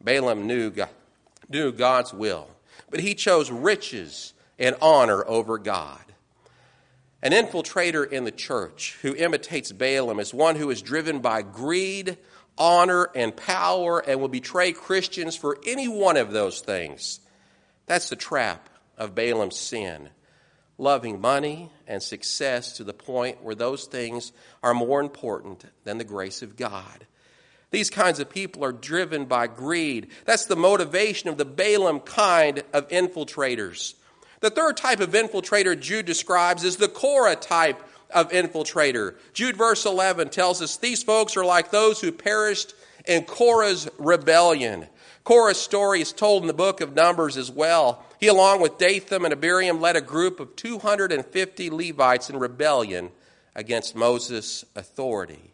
Balaam 0.00 0.46
knew, 0.46 0.72
knew 1.48 1.72
God's 1.72 2.12
will, 2.12 2.48
but 2.90 3.00
he 3.00 3.14
chose 3.14 3.50
riches 3.50 4.32
and 4.58 4.76
honor 4.80 5.24
over 5.26 5.58
God. 5.58 6.00
An 7.22 7.32
infiltrator 7.32 8.08
in 8.08 8.24
the 8.24 8.30
church 8.30 8.98
who 9.02 9.14
imitates 9.14 9.72
Balaam 9.72 10.20
is 10.20 10.34
one 10.34 10.56
who 10.56 10.70
is 10.70 10.82
driven 10.82 11.20
by 11.20 11.42
greed, 11.42 12.18
honor, 12.58 13.10
and 13.14 13.36
power 13.36 13.98
and 13.98 14.20
will 14.20 14.28
betray 14.28 14.72
Christians 14.72 15.34
for 15.34 15.58
any 15.66 15.88
one 15.88 16.16
of 16.16 16.30
those 16.30 16.60
things. 16.60 17.20
That's 17.86 18.08
the 18.08 18.16
trap 18.16 18.68
of 18.98 19.14
Balaam's 19.14 19.56
sin. 19.56 20.10
Loving 20.78 21.20
money 21.20 21.70
and 21.86 22.02
success 22.02 22.74
to 22.74 22.84
the 22.84 22.92
point 22.92 23.42
where 23.42 23.54
those 23.54 23.86
things 23.86 24.32
are 24.62 24.74
more 24.74 25.00
important 25.00 25.64
than 25.84 25.98
the 25.98 26.04
grace 26.04 26.42
of 26.42 26.56
God. 26.56 27.06
These 27.70 27.90
kinds 27.90 28.20
of 28.20 28.30
people 28.30 28.64
are 28.64 28.72
driven 28.72 29.24
by 29.24 29.46
greed. 29.46 30.08
That's 30.24 30.46
the 30.46 30.56
motivation 30.56 31.28
of 31.28 31.38
the 31.38 31.44
Balaam 31.44 32.00
kind 32.00 32.62
of 32.72 32.88
infiltrators. 32.88 33.94
The 34.40 34.50
third 34.50 34.76
type 34.76 35.00
of 35.00 35.12
infiltrator 35.12 35.78
Jude 35.78 36.06
describes 36.06 36.62
is 36.62 36.76
the 36.76 36.88
Korah 36.88 37.36
type 37.36 37.82
of 38.10 38.30
infiltrator. 38.30 39.16
Jude 39.32 39.56
verse 39.56 39.84
11 39.86 40.28
tells 40.28 40.62
us 40.62 40.76
these 40.76 41.02
folks 41.02 41.36
are 41.36 41.44
like 41.44 41.70
those 41.70 42.00
who 42.00 42.12
perished 42.12 42.74
in 43.06 43.24
Korah's 43.24 43.88
rebellion. 43.98 44.86
Korah's 45.26 45.60
story 45.60 46.00
is 46.00 46.12
told 46.12 46.44
in 46.44 46.46
the 46.46 46.54
book 46.54 46.80
of 46.80 46.94
Numbers 46.94 47.36
as 47.36 47.50
well. 47.50 48.04
He, 48.20 48.28
along 48.28 48.60
with 48.60 48.78
Dathan 48.78 49.24
and 49.24 49.32
Abiram, 49.32 49.80
led 49.80 49.96
a 49.96 50.00
group 50.00 50.38
of 50.38 50.54
250 50.54 51.68
Levites 51.68 52.30
in 52.30 52.38
rebellion 52.38 53.10
against 53.52 53.96
Moses' 53.96 54.64
authority. 54.76 55.50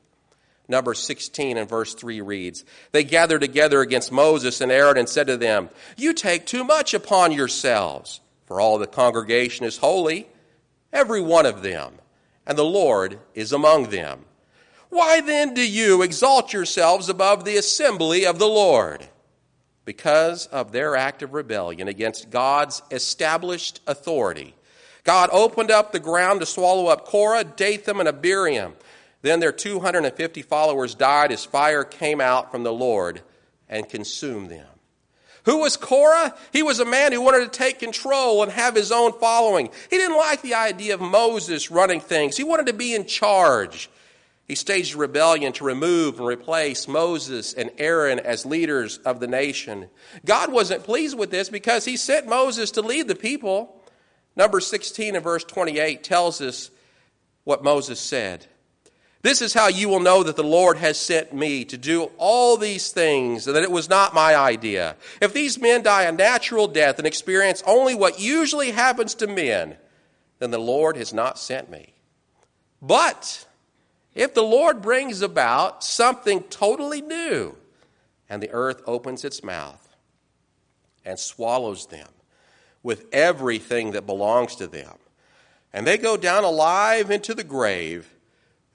Number 0.69 0.93
16 0.93 1.57
and 1.57 1.67
verse 1.67 1.95
3 1.95 2.21
reads 2.21 2.67
They 2.93 3.03
gathered 3.03 3.41
together 3.41 3.81
against 3.81 4.13
Moses 4.13 4.61
and 4.61 4.71
Aaron 4.71 4.99
and 4.99 5.09
said 5.09 5.27
to 5.29 5.39
them, 5.39 5.71
You 5.97 6.13
take 6.13 6.45
too 6.45 6.65
much 6.65 6.93
upon 6.93 7.33
yourselves, 7.33 8.21
for 8.45 8.61
all 8.61 8.77
the 8.77 8.87
congregation 8.87 9.65
is 9.65 9.79
holy, 9.79 10.29
every 10.93 11.23
one 11.23 11.47
of 11.47 11.63
them, 11.63 11.95
and 12.47 12.59
the 12.59 12.63
Lord 12.63 13.21
is 13.33 13.55
among 13.55 13.89
them. 13.89 14.27
Why 14.91 15.23
then 15.23 15.55
do 15.55 15.67
you 15.67 16.03
exalt 16.03 16.53
yourselves 16.53 17.09
above 17.09 17.47
the 17.47 17.57
assembly 17.57 18.27
of 18.27 18.39
the 18.39 18.49
Lord? 18.49 19.09
Because 19.85 20.47
of 20.47 20.73
their 20.73 20.97
act 20.97 21.23
of 21.23 21.35
rebellion 21.35 21.89
against 21.89 22.31
God's 22.31 22.83
established 22.91 23.81
authority. 23.87 24.55
God 25.05 25.31
opened 25.33 25.71
up 25.71 25.93
the 25.93 25.99
ground 25.99 26.41
to 26.41 26.47
swallow 26.47 26.87
up 26.87 27.07
Korah, 27.07 27.45
Dathan, 27.45 27.99
and 27.99 28.09
Abiram. 28.09 28.75
Then 29.23 29.41
their 29.41 29.53
250 29.53 30.43
followers 30.43 30.95
died 30.95 31.33
as 31.33 31.45
fire 31.45 31.85
came 31.85 32.21
out 32.21 32.51
from 32.51 32.63
the 32.63 32.73
Lord 32.73 33.23
and 33.69 33.89
consumed 33.89 34.51
them. 34.51 34.67
Who 35.45 35.59
was 35.59 35.77
Korah? 35.77 36.37
He 36.53 36.63
was 36.63 36.79
a 36.79 36.85
man 36.85 37.13
who 37.13 37.21
wanted 37.21 37.53
to 37.53 37.59
take 37.59 37.81
control 37.81 38.43
and 38.43 38.53
have 38.53 38.77
his 38.77 38.93
own 38.93 39.13
following. 39.19 39.71
He 39.91 39.97
didn't 39.97 40.17
like 40.17 40.43
the 40.43 40.55
idea 40.55 40.95
of 40.95 41.01
Moses 41.01 41.71
running 41.71 42.01
things. 42.01 42.37
He 42.37 42.45
wanted 42.45 42.67
to 42.67 42.73
be 42.73 42.95
in 42.95 43.07
charge. 43.07 43.91
He 44.53 44.57
staged 44.57 44.95
a 44.95 44.99
rebellion 44.99 45.55
to 45.55 45.65
remove 45.65 46.19
and 46.19 46.29
replace 46.29 46.87
Moses 46.87 47.55
and 47.55 47.71
Aaron 47.79 48.19
as 48.19 48.45
leaders 48.45 48.99
of 48.99 49.19
the 49.19 49.27
nation. 49.27 49.89
God 50.27 50.53
wasn't 50.53 50.85
pleased 50.85 51.17
with 51.17 51.31
this 51.31 51.49
because 51.49 51.87
he 51.87 51.97
sent 51.97 52.29
Moses 52.29 52.71
to 52.73 52.83
lead 52.83 53.09
the 53.09 53.15
people. 53.15 53.83
Number 54.37 54.61
16 54.61 55.15
and 55.15 55.25
verse 55.25 55.43
28 55.43 56.05
tells 56.05 56.43
us 56.43 56.71
what 57.45 57.65
Moses 57.65 57.99
said. 57.99 58.45
This 59.23 59.41
is 59.41 59.55
how 59.55 59.69
you 59.69 59.89
will 59.89 60.01
know 60.01 60.23
that 60.23 60.37
the 60.37 60.45
Lord 60.45 60.77
has 60.77 61.01
sent 61.01 61.33
me 61.33 61.65
to 61.65 61.79
do 61.79 62.11
all 62.19 62.59
these 62.59 62.91
things 62.91 63.47
and 63.47 63.57
that 63.57 63.63
it 63.63 63.71
was 63.71 63.89
not 63.89 64.13
my 64.13 64.37
idea. 64.37 64.97
If 65.23 65.33
these 65.33 65.59
men 65.59 65.83
die 65.83 66.03
a 66.03 66.13
natural 66.13 66.69
death 66.69 66.99
and 66.99 67.07
experience 67.07 67.63
only 67.67 67.95
what 67.95 68.21
usually 68.21 68.73
happens 68.73 69.15
to 69.15 69.27
men, 69.27 69.79
then 70.41 70.51
the 70.51 70.59
Lord 70.59 70.99
has 70.99 71.15
not 71.15 71.39
sent 71.39 71.71
me. 71.71 71.95
But 72.83 73.47
if 74.15 74.35
the 74.35 74.43
Lord 74.43 74.83
brings 74.83 75.23
about 75.23 75.83
something 75.83 76.43
totally 76.45 77.01
new, 77.01 77.57
and 78.29 78.43
the 78.43 78.51
earth 78.51 78.83
opens 78.87 79.25
its 79.25 79.43
mouth 79.43 79.97
and 81.05 81.19
swallows 81.19 81.87
them 81.87 82.09
with 82.83 83.07
everything 83.13 83.93
that 83.93 84.07
belongs 84.07 84.57
to 84.57 84.67
them, 84.67 84.95
and 85.73 85.87
they 85.87 85.99
go 85.99 86.17
down 86.17 86.45
alive 86.45 87.11
into 87.11 87.35
the 87.35 87.45
grave, 87.45 88.15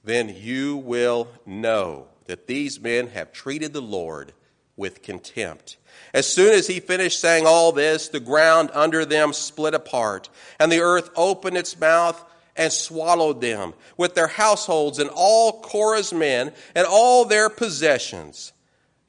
then 0.04 0.34
you 0.36 0.78
will 0.78 1.28
know 1.46 2.08
that 2.26 2.48
these 2.48 2.80
men 2.80 3.08
have 3.08 3.32
treated 3.32 3.74
the 3.74 3.82
Lord 3.82 4.34
with 4.76 5.02
contempt. 5.02 5.78
As 6.14 6.28
soon 6.28 6.54
as 6.54 6.68
he 6.68 6.80
finished 6.80 7.20
saying 7.20 7.46
all 7.46 7.72
this, 7.72 8.08
the 8.08 8.20
ground 8.20 8.70
under 8.74 9.06
them 9.06 9.34
split 9.34 9.74
apart, 9.74 10.30
and 10.60 10.72
the 10.72 10.82
earth 10.82 11.10
opened 11.16 11.58
its 11.58 11.80
mouth 11.80 12.24
and 12.58 12.74
swallowed 12.74 13.40
them 13.40 13.74
with 13.96 14.16
their 14.16 14.28
households 14.28 15.00
and 15.00 15.10
all 15.14 15.62
Korah's 15.62 16.12
men 16.12 16.52
and 16.76 16.88
all 16.90 17.24
their 17.24 17.50
possessions. 17.50 18.52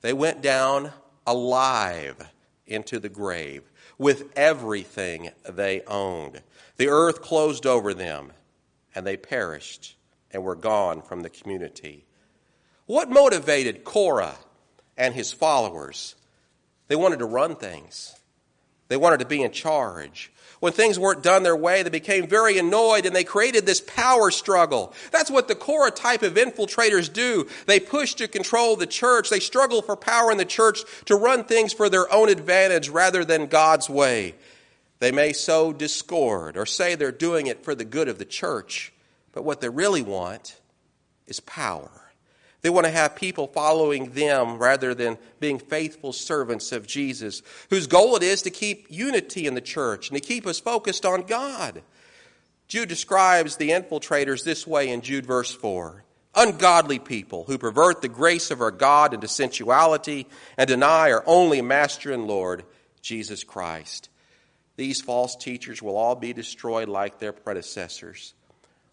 They 0.03 0.13
went 0.13 0.43
down 0.43 0.93
alive 1.27 2.17
into 2.67 3.01
the 3.01 3.09
grave 3.09 3.63
with 3.97 4.33
everything 4.37 5.31
they 5.49 5.83
owned. 5.87 6.43
The 6.77 6.89
earth 6.89 7.23
closed 7.23 7.67
over 7.67 7.95
them, 7.95 8.33
and 8.95 9.07
they 9.07 9.17
perished 9.17 9.97
and 10.31 10.45
were 10.45 10.55
gone 10.55 11.03
from 11.03 11.23
the 11.23 11.31
community. 11.31 12.05
What 12.87 13.11
motivated 13.11 13.85
Korah 13.85 14.37
and 14.97 15.15
his 15.15 15.33
followers? 15.33 16.15
They 16.87 16.97
wanted 16.97 17.19
to 17.19 17.25
run 17.25 17.57
things. 17.57 18.15
They 18.89 18.97
wanted 18.97 19.21
to 19.21 19.27
be 19.27 19.43
in 19.43 19.53
charge. 19.53 20.33
When 20.61 20.73
things 20.73 20.99
weren't 20.99 21.23
done 21.23 21.45
their 21.45 21.57
way, 21.57 21.83
they 21.83 21.91
became 21.91 22.27
very 22.27 22.59
annoyed 22.59 23.07
and 23.07 23.15
they 23.15 23.25
created 23.25 23.65
this 23.65 23.81
power 23.81 24.31
struggle. 24.31 24.93
That's 25.13 25.31
what 25.31 25.47
the 25.47 25.55
Korah 25.55 25.93
type 25.93 26.23
of 26.23 26.35
infiltrators 26.35 27.13
do. 27.13 27.47
They 27.67 27.79
push 27.79 28.15
to 28.15 28.27
control 28.27 28.75
the 28.75 28.87
church. 28.87 29.31
They 29.31 29.41
struggle 29.41 29.83
for 29.83 29.95
power 29.95 30.33
in 30.33 30.39
the 30.39 30.45
church 30.45 30.81
to 31.05 31.15
run 31.15 31.45
things 31.45 31.73
for 31.73 31.89
their 31.89 32.13
own 32.13 32.29
advantage 32.29 32.89
rather 32.89 33.25
than 33.25 33.47
God's 33.47 33.89
way. 33.89 34.35
They 34.99 35.13
may 35.13 35.33
sow 35.33 35.73
discord 35.73 36.57
or 36.57 36.67
say 36.67 36.97
they're 36.97 37.13
doing 37.13 37.47
it 37.47 37.63
for 37.63 37.77
the 37.77 37.85
good 37.85 38.09
of 38.09 38.19
the 38.19 38.25
church, 38.25 38.93
but 39.33 39.45
what 39.45 39.61
they 39.61 39.69
really 39.69 40.03
want 40.03 40.61
is 41.29 41.39
power. 41.39 42.08
They 42.61 42.71
want 42.71 42.87
to 42.87 42.93
have 42.93 43.15
people 43.15 43.47
following 43.47 44.11
them 44.11 44.59
rather 44.59 44.95
than 44.95 45.19
being 45.39 45.59
faithful 45.59 46.13
servants 46.13 46.73
of 46.73 46.87
Jesus, 46.87 47.43
whose 47.71 47.87
goal 47.87 48.17
it 48.17 48.23
is 48.23 48.43
to 48.43 48.51
keep 48.51 48.87
unity 48.91 49.47
in 49.47 49.55
the 49.55 49.61
church 49.61 50.09
and 50.11 50.21
to 50.21 50.27
keep 50.27 50.47
us 50.47 50.59
focused 50.59 51.07
on 51.07 51.23
God. 51.23 51.83
Jude 52.67 52.89
describes 52.89 53.57
the 53.57 53.71
infiltrators 53.71 54.45
this 54.45 54.67
way 54.67 54.91
in 54.91 55.01
Jude 55.03 55.27
verse 55.27 55.55
4 55.55 56.05
ungodly 56.39 56.99
people 56.99 57.45
who 57.45 57.59
pervert 57.59 58.01
the 58.01 58.09
grace 58.09 58.51
of 58.51 58.61
our 58.61 58.71
God 58.71 59.13
into 59.13 59.29
sensuality 59.29 60.27
and 60.57 60.69
deny 60.69 61.11
our 61.11 61.25
only 61.27 61.61
Master 61.61 62.13
and 62.13 62.27
Lord, 62.27 62.65
Jesus 63.03 63.45
Christ. 63.45 64.09
These 64.77 65.01
false 65.01 65.35
teachers 65.35 65.83
will 65.83 65.97
all 65.97 66.15
be 66.15 66.33
destroyed 66.33 66.89
like 66.89 67.19
their 67.19 67.33
predecessors. 67.33 68.35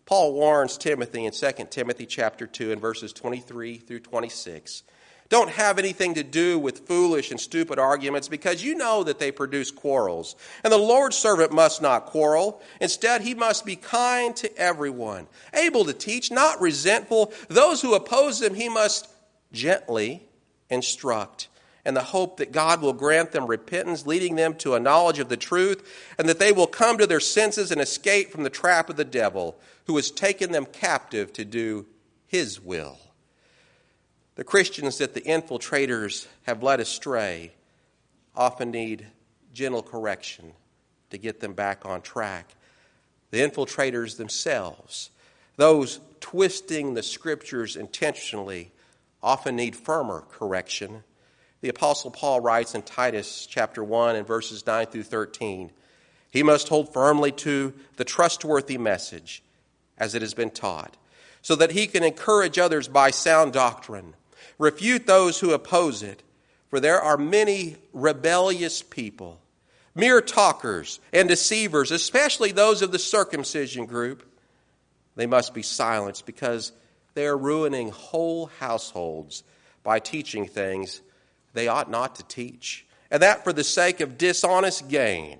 Paul 0.05 0.33
warns 0.33 0.77
Timothy 0.77 1.25
in 1.25 1.31
2 1.31 1.51
Timothy 1.69 2.05
chapter 2.05 2.45
2 2.45 2.71
and 2.71 2.81
verses 2.81 3.11
23 3.11 3.77
through 3.77 4.01
26. 4.01 4.83
Don't 5.27 5.49
have 5.49 5.79
anything 5.79 6.13
to 6.13 6.23
do 6.23 6.59
with 6.59 6.87
foolish 6.87 7.31
and 7.31 7.39
stupid 7.39 7.79
arguments 7.79 8.27
because 8.27 8.63
you 8.63 8.75
know 8.75 9.03
that 9.03 9.17
they 9.17 9.31
produce 9.31 9.71
quarrels. 9.71 10.35
And 10.63 10.71
the 10.71 10.77
Lord's 10.77 11.17
servant 11.17 11.51
must 11.51 11.81
not 11.81 12.05
quarrel. 12.05 12.61
Instead, 12.79 13.21
he 13.21 13.33
must 13.33 13.65
be 13.65 13.75
kind 13.75 14.35
to 14.35 14.55
everyone, 14.55 15.27
able 15.51 15.85
to 15.85 15.93
teach, 15.93 16.31
not 16.31 16.61
resentful. 16.61 17.33
Those 17.47 17.81
who 17.81 17.95
oppose 17.95 18.39
him, 18.39 18.53
he 18.53 18.69
must 18.69 19.09
gently 19.51 20.21
instruct 20.69 21.47
and 21.85 21.95
the 21.95 22.01
hope 22.01 22.37
that 22.37 22.51
God 22.51 22.81
will 22.81 22.93
grant 22.93 23.31
them 23.31 23.45
repentance, 23.45 24.07
leading 24.07 24.35
them 24.35 24.55
to 24.55 24.73
a 24.73 24.79
knowledge 24.79 25.19
of 25.19 25.29
the 25.29 25.37
truth, 25.37 25.87
and 26.17 26.27
that 26.27 26.39
they 26.39 26.51
will 26.51 26.67
come 26.67 26.97
to 26.97 27.05
their 27.05 27.19
senses 27.19 27.71
and 27.71 27.79
escape 27.79 28.31
from 28.31 28.43
the 28.43 28.49
trap 28.49 28.89
of 28.89 28.95
the 28.95 29.05
devil, 29.05 29.55
who 29.85 29.95
has 29.95 30.09
taken 30.09 30.51
them 30.51 30.65
captive 30.65 31.31
to 31.33 31.45
do 31.45 31.85
his 32.25 32.59
will. 32.59 32.97
The 34.33 34.43
Christians 34.43 34.97
that 34.97 35.13
the 35.13 35.21
infiltrators 35.21 36.27
have 36.43 36.63
led 36.63 36.79
astray 36.79 37.53
often 38.35 38.71
need 38.71 39.05
gentle 39.53 39.83
correction 39.83 40.53
to 41.11 41.17
get 41.17 41.39
them 41.39 41.53
back 41.53 41.85
on 41.85 42.01
track. 42.01 42.55
The 43.29 43.37
infiltrators 43.37 44.17
themselves, 44.17 45.11
those 45.55 45.99
twisting 46.19 46.95
the 46.95 47.03
scriptures 47.03 47.75
intentionally, 47.75 48.71
often 49.21 49.55
need 49.55 49.75
firmer 49.75 50.25
correction 50.29 51.03
the 51.65 51.69
apostle 51.69 52.11
Paul 52.11 52.41
writes 52.41 52.75
in 52.75 52.83
Titus 52.83 53.47
chapter 53.47 53.83
1 53.83 54.17
and 54.17 54.27
verses 54.27 54.67
9 54.67 54.85
through 54.85 55.01
13, 55.01 55.71
he 56.29 56.43
must 56.43 56.69
hold 56.69 56.93
firmly 56.93 57.31
to 57.31 57.73
the 57.95 58.03
trustworthy 58.05 58.77
message 58.77 59.41
as 59.97 60.13
it 60.13 60.21
has 60.21 60.35
been 60.35 60.51
taught, 60.51 60.95
so 61.41 61.55
that 61.55 61.71
he 61.71 61.87
can 61.87 62.03
encourage 62.03 62.59
others 62.59 62.87
by 62.87 63.09
sound 63.09 63.51
doctrine, 63.51 64.13
refute 64.59 65.07
those 65.07 65.39
who 65.39 65.53
oppose 65.53 66.03
it, 66.03 66.21
for 66.69 66.79
there 66.79 67.01
are 67.01 67.17
many 67.17 67.77
rebellious 67.93 68.83
people, 68.83 69.39
mere 69.95 70.21
talkers 70.21 70.99
and 71.11 71.27
deceivers, 71.27 71.89
especially 71.89 72.51
those 72.51 72.83
of 72.83 72.91
the 72.91 72.99
circumcision 72.99 73.87
group. 73.87 74.21
They 75.15 75.25
must 75.25 75.55
be 75.55 75.63
silenced 75.63 76.27
because 76.27 76.73
they 77.15 77.25
are 77.25 77.35
ruining 77.35 77.89
whole 77.89 78.51
households 78.59 79.43
by 79.81 79.97
teaching 79.97 80.45
things 80.45 81.01
they 81.55 81.67
ought 81.67 81.89
not 81.89 82.15
to 82.15 82.23
teach, 82.23 82.85
and 83.09 83.23
that 83.23 83.43
for 83.43 83.51
the 83.51 83.63
sake 83.63 84.01
of 84.01 84.17
dishonest 84.17 84.87
gain. 84.87 85.39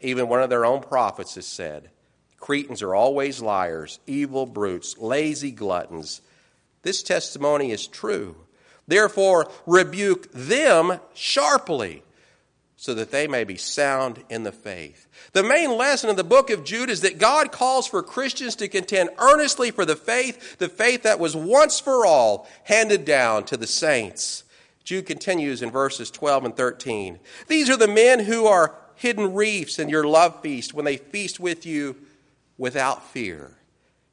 Even 0.00 0.28
one 0.28 0.42
of 0.42 0.48
their 0.48 0.64
own 0.64 0.80
prophets 0.80 1.34
has 1.34 1.46
said, 1.46 1.90
Cretans 2.38 2.80
are 2.80 2.94
always 2.94 3.42
liars, 3.42 4.00
evil 4.06 4.46
brutes, 4.46 4.96
lazy 4.96 5.50
gluttons. 5.50 6.22
This 6.82 7.02
testimony 7.02 7.70
is 7.70 7.86
true. 7.86 8.34
Therefore, 8.88 9.50
rebuke 9.66 10.32
them 10.32 11.00
sharply 11.12 12.02
so 12.76 12.94
that 12.94 13.10
they 13.10 13.28
may 13.28 13.44
be 13.44 13.58
sound 13.58 14.24
in 14.30 14.42
the 14.42 14.50
faith. 14.50 15.06
The 15.32 15.42
main 15.42 15.76
lesson 15.76 16.08
of 16.08 16.16
the 16.16 16.24
book 16.24 16.48
of 16.48 16.64
Jude 16.64 16.88
is 16.88 17.02
that 17.02 17.18
God 17.18 17.52
calls 17.52 17.86
for 17.86 18.02
Christians 18.02 18.56
to 18.56 18.68
contend 18.68 19.10
earnestly 19.18 19.70
for 19.70 19.84
the 19.84 19.96
faith, 19.96 20.56
the 20.56 20.70
faith 20.70 21.02
that 21.02 21.20
was 21.20 21.36
once 21.36 21.78
for 21.78 22.06
all 22.06 22.48
handed 22.64 23.04
down 23.04 23.44
to 23.44 23.58
the 23.58 23.66
saints. 23.66 24.44
Jude 24.84 25.06
continues 25.06 25.62
in 25.62 25.70
verses 25.70 26.10
12 26.10 26.46
and 26.46 26.56
13. 26.56 27.18
These 27.48 27.70
are 27.70 27.76
the 27.76 27.88
men 27.88 28.20
who 28.20 28.46
are 28.46 28.74
hidden 29.00 29.34
reefs 29.34 29.78
in 29.78 29.88
your 29.88 30.04
love 30.04 30.42
feast 30.42 30.74
when 30.74 30.84
they 30.84 30.96
feast 30.98 31.40
with 31.40 31.64
you 31.64 31.96
without 32.58 33.10
fear, 33.10 33.50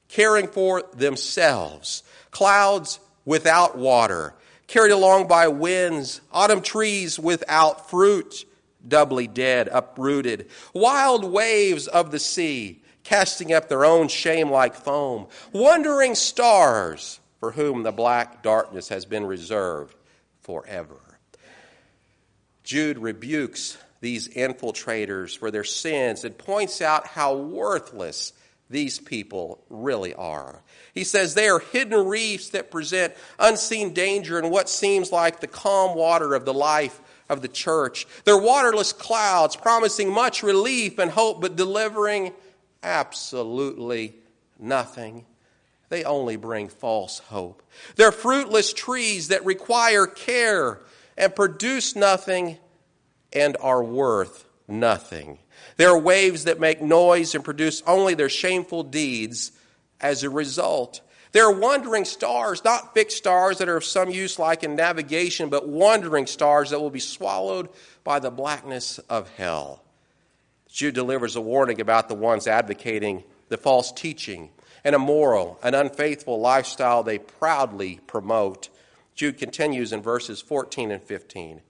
caring 0.08 0.48
for 0.48 0.84
themselves, 0.94 2.04
clouds 2.32 3.00
without 3.26 3.78
water, 3.78 4.34
carried 4.68 4.92
along 4.92 5.28
by 5.28 5.48
winds, 5.50 6.22
autumn 6.32 6.62
trees 6.62 7.20
without 7.20 7.90
fruit, 7.90 8.46
doubly 8.88 9.28
dead, 9.28 9.68
uprooted, 9.70 10.48
wild 10.74 11.26
waves 11.26 11.88
of 11.88 12.12
the 12.12 12.20
sea, 12.20 12.82
casting 13.04 13.52
up 13.52 13.68
their 13.68 13.84
own 13.84 14.08
shame 14.08 14.50
like 14.50 14.76
foam, 14.76 15.28
wandering 15.52 16.16
stars 16.16 17.20
for 17.42 17.52
whom 17.52 17.84
the 17.84 17.92
black 17.92 18.42
darkness 18.42 18.88
has 18.88 19.06
been 19.06 19.26
reserved 19.26 19.97
forever. 20.48 20.96
Jude 22.64 22.98
rebukes 22.98 23.78
these 24.02 24.28
infiltrators 24.30 25.38
for 25.38 25.52
their 25.52 25.64
sins 25.64 26.24
and 26.24 26.36
points 26.38 26.82
out 26.82 27.06
how 27.06 27.36
worthless 27.36 28.34
these 28.70 29.00
people 29.00 29.64
really 29.70 30.14
are. 30.14 30.62
He 30.94 31.04
says 31.04 31.34
they 31.34 31.48
are 31.48 31.60
hidden 31.60 32.08
reefs 32.08 32.50
that 32.50 32.72
present 32.72 33.14
unseen 33.40 33.94
danger 33.94 34.40
in 34.40 34.50
what 34.50 34.70
seems 34.70 35.12
like 35.12 35.40
the 35.40 35.48
calm 35.48 35.96
water 35.96 36.34
of 36.34 36.46
the 36.46 36.54
life 36.54 37.00
of 37.30 37.42
the 37.42 37.48
church. 37.48 38.08
They're 38.24 38.38
waterless 38.38 38.94
clouds 38.94 39.56
promising 39.56 40.12
much 40.12 40.44
relief 40.44 40.98
and 40.98 41.12
hope, 41.12 41.42
but 41.42 41.56
delivering 41.56 42.34
absolutely 42.84 44.16
nothing. 44.60 45.26
They 45.90 46.04
only 46.04 46.36
bring 46.36 46.68
false 46.68 47.20
hope. 47.20 47.64
They're 47.96 48.12
fruitless 48.12 48.74
trees 48.74 49.30
that 49.30 49.46
require 49.46 50.06
care 50.06 50.82
and 51.18 51.36
produce 51.36 51.96
nothing 51.96 52.58
and 53.32 53.56
are 53.62 53.84
worth 53.84 54.46
nothing. 54.68 55.40
They're 55.78 55.98
waves 55.98 56.44
that 56.44 56.60
make 56.60 56.82
noise 56.82 57.36
and 57.36 57.44
produce 57.44 57.82
only 57.88 58.14
their 58.14 58.30
shameful 58.30 58.84
deeds 58.84 59.52
as 60.02 60.24
a 60.24 60.30
result. 60.30 61.02
They're 61.32 61.52
wandering 61.52 62.06
stars, 62.06 62.64
not 62.64 62.94
fixed 62.94 63.18
stars 63.18 63.58
that 63.60 63.70
are 63.70 63.78
of 63.78 63.86
some 63.86 64.10
use 64.10 64.40
like 64.40 64.64
in 64.64 64.76
navigation, 64.76 65.50
but 65.50 65.68
wandering 65.68 66.26
stars 66.26 66.70
that 66.70 66.80
will 66.80 66.90
be 66.90 67.00
swallowed 67.00 67.70
by 68.04 68.20
the 68.20 68.32
blackness 68.32 68.98
of 69.10 69.30
hell. 69.36 69.84
Jude 70.70 70.96
delivers 70.96 71.36
a 71.36 71.42
warning 71.42 71.82
about 71.82 72.08
the 72.08 72.16
ones 72.16 72.48
advocating 72.48 73.24
the 73.50 73.58
false 73.58 73.92
teaching 73.92 74.50
an 74.84 74.94
immoral, 74.94 75.60
an 75.64 75.76
unfaithful 75.76 76.40
lifestyle 76.40 77.04
they 77.04 77.20
proudly 77.20 78.00
promote. 78.08 78.70
Jude 79.16 79.38
continues 79.38 79.92
in 79.94 80.02
verses 80.02 80.42
14 80.42 80.92
and 80.92 81.02
15. 81.02 81.62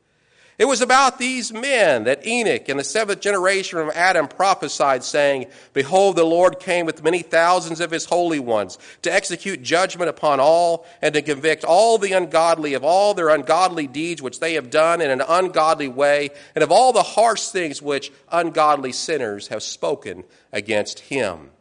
It 0.57 0.65
was 0.65 0.81
about 0.81 1.19
these 1.19 1.53
men 1.53 2.05
that 2.05 2.25
Enoch 2.25 2.67
in 2.67 2.77
the 2.77 2.83
seventh 2.83 3.21
generation 3.21 3.77
of 3.77 3.89
Adam 3.89 4.27
prophesied, 4.27 5.03
saying, 5.03 5.45
Behold, 5.73 6.15
the 6.15 6.23
Lord 6.23 6.59
came 6.59 6.87
with 6.87 7.03
many 7.03 7.21
thousands 7.21 7.79
of 7.79 7.91
his 7.91 8.05
holy 8.05 8.39
ones 8.39 8.79
to 9.03 9.13
execute 9.13 9.61
judgment 9.61 10.09
upon 10.09 10.39
all 10.39 10.87
and 10.99 11.13
to 11.13 11.21
convict 11.21 11.63
all 11.63 11.99
the 11.99 12.13
ungodly 12.13 12.73
of 12.73 12.83
all 12.83 13.13
their 13.13 13.29
ungodly 13.29 13.85
deeds 13.85 14.19
which 14.19 14.39
they 14.39 14.55
have 14.55 14.71
done 14.71 14.99
in 14.99 15.11
an 15.11 15.21
ungodly 15.21 15.87
way, 15.87 16.31
and 16.55 16.63
of 16.63 16.71
all 16.71 16.91
the 16.91 17.03
harsh 17.03 17.49
things 17.49 17.79
which 17.79 18.11
ungodly 18.31 18.91
sinners 18.91 19.49
have 19.49 19.61
spoken 19.61 20.23
against 20.51 21.01
him. 21.01 21.51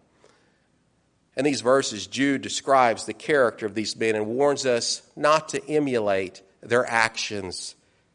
In 1.37 1.45
these 1.45 1.61
verses, 1.61 2.07
Jude 2.07 2.41
describes 2.41 3.05
the 3.05 3.13
character 3.13 3.67
of 3.67 3.75
these 3.75 3.95
men 3.97 4.15
and 4.15 4.27
warns 4.27 4.65
us 4.65 5.03
not 5.15 5.49
to 5.51 5.69
emulate 5.69 6.43
their 6.63 6.89
actions. 6.91 7.75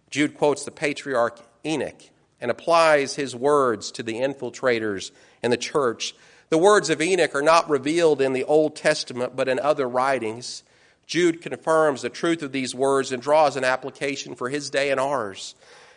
Jude 0.09 0.35
quotes 0.35 0.65
the 0.65 0.71
patriarch 0.71 1.39
Enoch 1.63 2.01
and 2.39 2.49
applies 2.49 3.15
his 3.15 3.35
words 3.35 3.91
to 3.91 4.03
the 4.03 4.15
infiltrators 4.15 5.11
in 5.43 5.51
the 5.51 5.57
church. 5.57 6.15
The 6.49 6.57
words 6.57 6.89
of 6.89 7.01
Enoch 7.01 7.35
are 7.35 7.43
not 7.43 7.69
revealed 7.69 8.21
in 8.21 8.33
the 8.33 8.43
Old 8.43 8.75
Testament, 8.75 9.35
but 9.35 9.47
in 9.47 9.59
other 9.59 9.87
writings. 9.87 10.63
Jude 11.05 11.41
confirms 11.41 12.01
the 12.01 12.09
truth 12.09 12.41
of 12.41 12.51
these 12.51 12.73
words 12.73 13.11
and 13.11 13.21
draws 13.21 13.55
an 13.55 13.63
application 13.63 14.33
for 14.33 14.49
his 14.49 14.71
day 14.71 14.89
and 14.89 14.99
ours. 14.99 15.53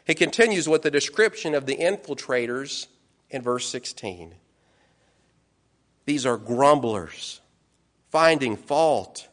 He 0.07 0.15
continues 0.15 0.69
with 0.69 0.83
the 0.83 0.91
description 0.91 1.55
of 1.55 1.65
the 1.65 1.77
infiltrators 1.77 2.89
in 3.31 3.41
verse 3.41 3.67
16. 3.69 4.35
These 6.07 6.27
are 6.27 6.37
grumblers, 6.37 7.41
finding 8.11 8.57
fault, 8.57 9.29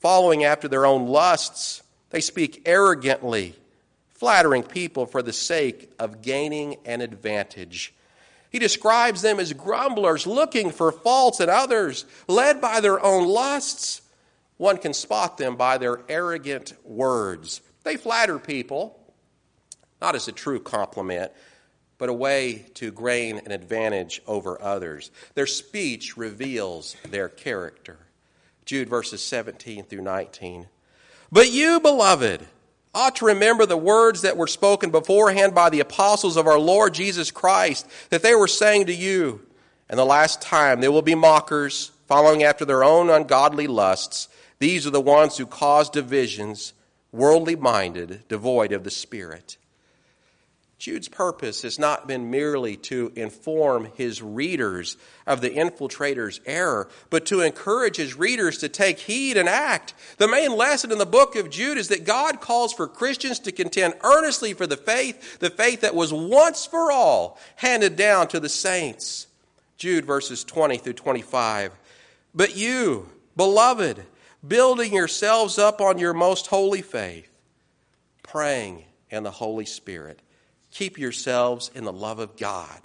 following 0.00 0.44
after 0.44 0.68
their 0.68 0.86
own 0.86 1.06
lusts. 1.06 1.82
They 2.10 2.20
speak 2.20 2.62
arrogantly 2.66 3.56
flattering 4.14 4.62
people 4.62 5.04
for 5.04 5.22
the 5.22 5.32
sake 5.32 5.90
of 5.98 6.22
gaining 6.22 6.76
an 6.84 7.00
advantage. 7.00 7.92
He 8.48 8.58
describes 8.58 9.20
them 9.20 9.40
as 9.40 9.52
grumblers, 9.52 10.26
looking 10.26 10.70
for 10.70 10.92
faults 10.92 11.40
in 11.40 11.50
others, 11.50 12.06
led 12.28 12.60
by 12.60 12.80
their 12.80 13.04
own 13.04 13.26
lusts. 13.28 14.00
One 14.56 14.78
can 14.78 14.94
spot 14.94 15.36
them 15.36 15.56
by 15.56 15.76
their 15.76 16.00
arrogant 16.08 16.72
words. 16.84 17.60
They 17.82 17.96
flatter 17.96 18.38
people, 18.38 18.98
not 20.00 20.14
as 20.14 20.28
a 20.28 20.32
true 20.32 20.60
compliment, 20.60 21.32
but 22.04 22.10
a 22.10 22.12
way 22.12 22.66
to 22.74 22.92
gain 22.92 23.38
an 23.46 23.50
advantage 23.50 24.20
over 24.26 24.60
others. 24.60 25.10
Their 25.32 25.46
speech 25.46 26.18
reveals 26.18 26.96
their 27.08 27.30
character. 27.30 27.96
Jude 28.66 28.90
verses 28.90 29.22
17 29.22 29.84
through 29.84 30.02
19. 30.02 30.66
But 31.32 31.50
you, 31.50 31.80
beloved, 31.80 32.44
ought 32.94 33.16
to 33.16 33.24
remember 33.24 33.64
the 33.64 33.78
words 33.78 34.20
that 34.20 34.36
were 34.36 34.46
spoken 34.46 34.90
beforehand 34.90 35.54
by 35.54 35.70
the 35.70 35.80
apostles 35.80 36.36
of 36.36 36.46
our 36.46 36.58
Lord 36.58 36.92
Jesus 36.92 37.30
Christ, 37.30 37.88
that 38.10 38.22
they 38.22 38.34
were 38.34 38.48
saying 38.48 38.84
to 38.88 38.94
you, 38.94 39.40
In 39.88 39.96
the 39.96 40.04
last 40.04 40.42
time 40.42 40.82
there 40.82 40.92
will 40.92 41.00
be 41.00 41.14
mockers, 41.14 41.90
following 42.06 42.42
after 42.42 42.66
their 42.66 42.84
own 42.84 43.08
ungodly 43.08 43.66
lusts. 43.66 44.28
These 44.58 44.86
are 44.86 44.90
the 44.90 45.00
ones 45.00 45.38
who 45.38 45.46
cause 45.46 45.88
divisions, 45.88 46.74
worldly 47.12 47.56
minded, 47.56 48.28
devoid 48.28 48.72
of 48.72 48.84
the 48.84 48.90
Spirit. 48.90 49.56
Jude's 50.84 51.08
purpose 51.08 51.62
has 51.62 51.78
not 51.78 52.06
been 52.06 52.30
merely 52.30 52.76
to 52.76 53.10
inform 53.16 53.88
his 53.94 54.20
readers 54.20 54.98
of 55.26 55.40
the 55.40 55.48
infiltrator's 55.48 56.42
error, 56.44 56.90
but 57.08 57.24
to 57.24 57.40
encourage 57.40 57.96
his 57.96 58.18
readers 58.18 58.58
to 58.58 58.68
take 58.68 58.98
heed 58.98 59.38
and 59.38 59.48
act. 59.48 59.94
The 60.18 60.28
main 60.28 60.54
lesson 60.54 60.92
in 60.92 60.98
the 60.98 61.06
book 61.06 61.36
of 61.36 61.48
Jude 61.48 61.78
is 61.78 61.88
that 61.88 62.04
God 62.04 62.42
calls 62.42 62.74
for 62.74 62.86
Christians 62.86 63.38
to 63.38 63.50
contend 63.50 63.94
earnestly 64.02 64.52
for 64.52 64.66
the 64.66 64.76
faith, 64.76 65.38
the 65.38 65.48
faith 65.48 65.80
that 65.80 65.94
was 65.94 66.12
once 66.12 66.66
for 66.66 66.92
all 66.92 67.38
handed 67.56 67.96
down 67.96 68.28
to 68.28 68.38
the 68.38 68.50
saints. 68.50 69.26
Jude 69.78 70.04
verses 70.04 70.44
20 70.44 70.76
through 70.76 70.92
25. 70.92 71.72
But 72.34 72.58
you, 72.58 73.08
beloved, 73.38 74.04
building 74.46 74.92
yourselves 74.92 75.56
up 75.56 75.80
on 75.80 75.96
your 75.96 76.12
most 76.12 76.48
holy 76.48 76.82
faith, 76.82 77.34
praying 78.22 78.84
in 79.08 79.22
the 79.22 79.30
Holy 79.30 79.64
Spirit 79.64 80.20
Keep 80.74 80.98
yourselves 80.98 81.70
in 81.72 81.84
the 81.84 81.92
love 81.92 82.18
of 82.18 82.36
God, 82.36 82.80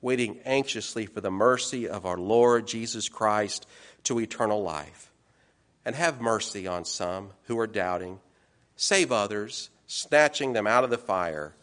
waiting 0.00 0.40
anxiously 0.46 1.04
for 1.04 1.20
the 1.20 1.30
mercy 1.30 1.86
of 1.86 2.06
our 2.06 2.16
Lord 2.16 2.66
Jesus 2.66 3.10
Christ 3.10 3.66
to 4.04 4.18
eternal 4.18 4.62
life. 4.62 5.12
And 5.84 5.94
have 5.94 6.22
mercy 6.22 6.66
on 6.66 6.86
some 6.86 7.30
who 7.44 7.58
are 7.58 7.66
doubting. 7.66 8.20
Save 8.76 9.12
others, 9.12 9.68
snatching 9.86 10.54
them 10.54 10.66
out 10.66 10.84
of 10.84 10.90
the 10.90 10.98
fire. 10.98 11.54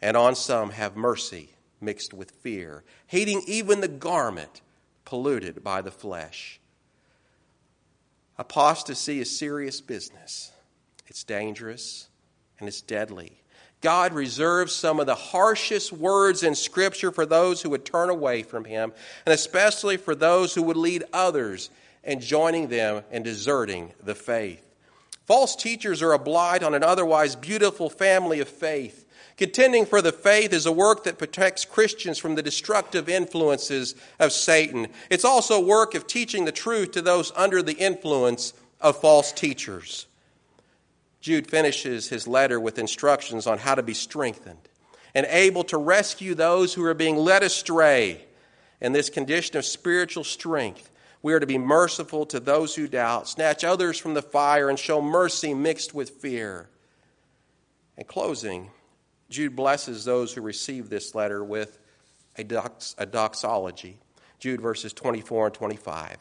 And 0.00 0.16
on 0.16 0.34
some 0.34 0.70
have 0.70 0.96
mercy 0.96 1.50
mixed 1.78 2.14
with 2.14 2.30
fear, 2.30 2.82
hating 3.06 3.42
even 3.46 3.82
the 3.82 3.88
garment 3.88 4.62
polluted 5.04 5.62
by 5.62 5.82
the 5.82 5.90
flesh. 5.90 6.58
Apostasy 8.38 9.20
is 9.20 9.38
serious 9.38 9.82
business. 9.82 10.52
It's 11.06 11.24
dangerous 11.24 12.08
and 12.58 12.66
it's 12.66 12.80
deadly. 12.80 13.39
God 13.80 14.12
reserves 14.12 14.74
some 14.74 15.00
of 15.00 15.06
the 15.06 15.14
harshest 15.14 15.92
words 15.92 16.42
in 16.42 16.54
Scripture 16.54 17.10
for 17.10 17.24
those 17.24 17.62
who 17.62 17.70
would 17.70 17.84
turn 17.84 18.10
away 18.10 18.42
from 18.42 18.64
Him, 18.64 18.92
and 19.24 19.32
especially 19.32 19.96
for 19.96 20.14
those 20.14 20.54
who 20.54 20.62
would 20.62 20.76
lead 20.76 21.04
others 21.12 21.70
in 22.04 22.20
joining 22.20 22.68
them 22.68 23.02
and 23.10 23.24
deserting 23.24 23.92
the 24.02 24.14
faith. 24.14 24.66
False 25.26 25.54
teachers 25.54 26.02
are 26.02 26.12
a 26.12 26.18
blight 26.18 26.62
on 26.62 26.74
an 26.74 26.82
otherwise 26.82 27.36
beautiful 27.36 27.88
family 27.88 28.40
of 28.40 28.48
faith. 28.48 29.06
Contending 29.36 29.86
for 29.86 30.02
the 30.02 30.12
faith 30.12 30.52
is 30.52 30.66
a 30.66 30.72
work 30.72 31.04
that 31.04 31.18
protects 31.18 31.64
Christians 31.64 32.18
from 32.18 32.34
the 32.34 32.42
destructive 32.42 33.08
influences 33.08 33.94
of 34.18 34.32
Satan. 34.32 34.88
It's 35.08 35.24
also 35.24 35.54
a 35.54 35.64
work 35.64 35.94
of 35.94 36.06
teaching 36.06 36.44
the 36.44 36.52
truth 36.52 36.92
to 36.92 37.00
those 37.00 37.32
under 37.36 37.62
the 37.62 37.74
influence 37.74 38.52
of 38.80 39.00
false 39.00 39.32
teachers. 39.32 40.06
Jude 41.20 41.48
finishes 41.48 42.08
his 42.08 42.26
letter 42.26 42.58
with 42.58 42.78
instructions 42.78 43.46
on 43.46 43.58
how 43.58 43.74
to 43.74 43.82
be 43.82 43.94
strengthened 43.94 44.68
and 45.14 45.26
able 45.26 45.64
to 45.64 45.76
rescue 45.76 46.34
those 46.34 46.74
who 46.74 46.84
are 46.84 46.94
being 46.94 47.16
led 47.16 47.42
astray. 47.42 48.24
In 48.80 48.92
this 48.92 49.10
condition 49.10 49.56
of 49.56 49.64
spiritual 49.64 50.24
strength, 50.24 50.90
we 51.22 51.34
are 51.34 51.40
to 51.40 51.46
be 51.46 51.58
merciful 51.58 52.24
to 52.26 52.40
those 52.40 52.74
who 52.74 52.88
doubt, 52.88 53.28
snatch 53.28 53.64
others 53.64 53.98
from 53.98 54.14
the 54.14 54.22
fire, 54.22 54.70
and 54.70 54.78
show 54.78 55.02
mercy 55.02 55.52
mixed 55.52 55.92
with 55.92 56.10
fear. 56.10 56.70
In 57.98 58.04
closing, 58.04 58.70
Jude 59.28 59.54
blesses 59.54 60.04
those 60.06 60.32
who 60.32 60.40
receive 60.40 60.88
this 60.88 61.14
letter 61.14 61.44
with 61.44 61.78
a, 62.36 62.44
dox- 62.44 62.94
a 62.96 63.04
doxology. 63.04 63.98
Jude 64.38 64.62
verses 64.62 64.94
24 64.94 65.46
and 65.46 65.54
25. 65.54 66.16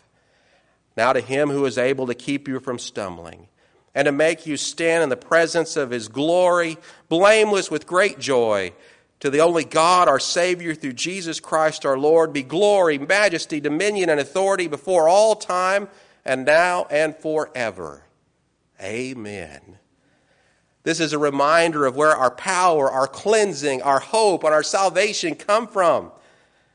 Now 0.97 1.13
to 1.13 1.21
him 1.21 1.49
who 1.49 1.65
is 1.65 1.77
able 1.77 2.07
to 2.07 2.13
keep 2.13 2.49
you 2.49 2.59
from 2.59 2.77
stumbling 2.77 3.47
and 3.95 4.06
to 4.06 4.12
make 4.12 4.45
you 4.45 4.58
stand 4.58 5.04
in 5.04 5.10
the 5.10 5.17
presence 5.17 5.75
of 5.75 5.91
his 5.91 6.08
glory, 6.08 6.78
blameless 7.08 7.71
with 7.71 7.88
great 7.88 8.19
joy. 8.19 8.73
To 9.21 9.30
the 9.30 9.41
only 9.41 9.65
God, 9.65 10.08
our 10.08 10.19
Savior, 10.19 10.73
through 10.73 10.93
Jesus 10.93 11.39
Christ 11.39 11.86
our 11.86 11.97
Lord, 11.97 12.32
be 12.32 12.43
glory, 12.43 12.97
majesty, 12.97 13.60
dominion, 13.60 14.10
and 14.10 14.19
authority 14.19 14.67
before 14.67 15.10
all 15.10 15.36
time, 15.36 15.89
and 16.23 16.45
now 16.45 16.86
and 16.89 17.15
forever. 17.15 18.04
Amen. 18.82 19.78
This 20.84 20.99
is 20.99 21.12
a 21.12 21.19
reminder 21.19 21.86
of 21.86 21.95
where 21.95 22.15
our 22.15 22.32
power, 22.32 22.89
our 22.89 23.08
cleansing, 23.08 23.82
our 23.82 23.99
hope, 23.99 24.43
and 24.43 24.54
our 24.54 24.63
salvation 24.63 25.36
come 25.36 25.67
from. 25.67 26.12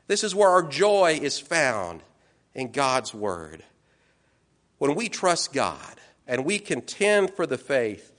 This 0.07 0.23
is 0.23 0.35
where 0.35 0.49
our 0.49 0.61
joy 0.61 1.19
is 1.19 1.39
found 1.39 2.03
in 2.53 2.71
God's 2.71 3.13
Word. 3.13 3.63
When 4.77 4.93
we 4.93 5.09
trust 5.09 5.51
God, 5.51 5.94
and 6.27 6.45
we 6.45 6.59
contend 6.59 7.31
for 7.31 7.45
the 7.45 7.57
faith, 7.57 8.11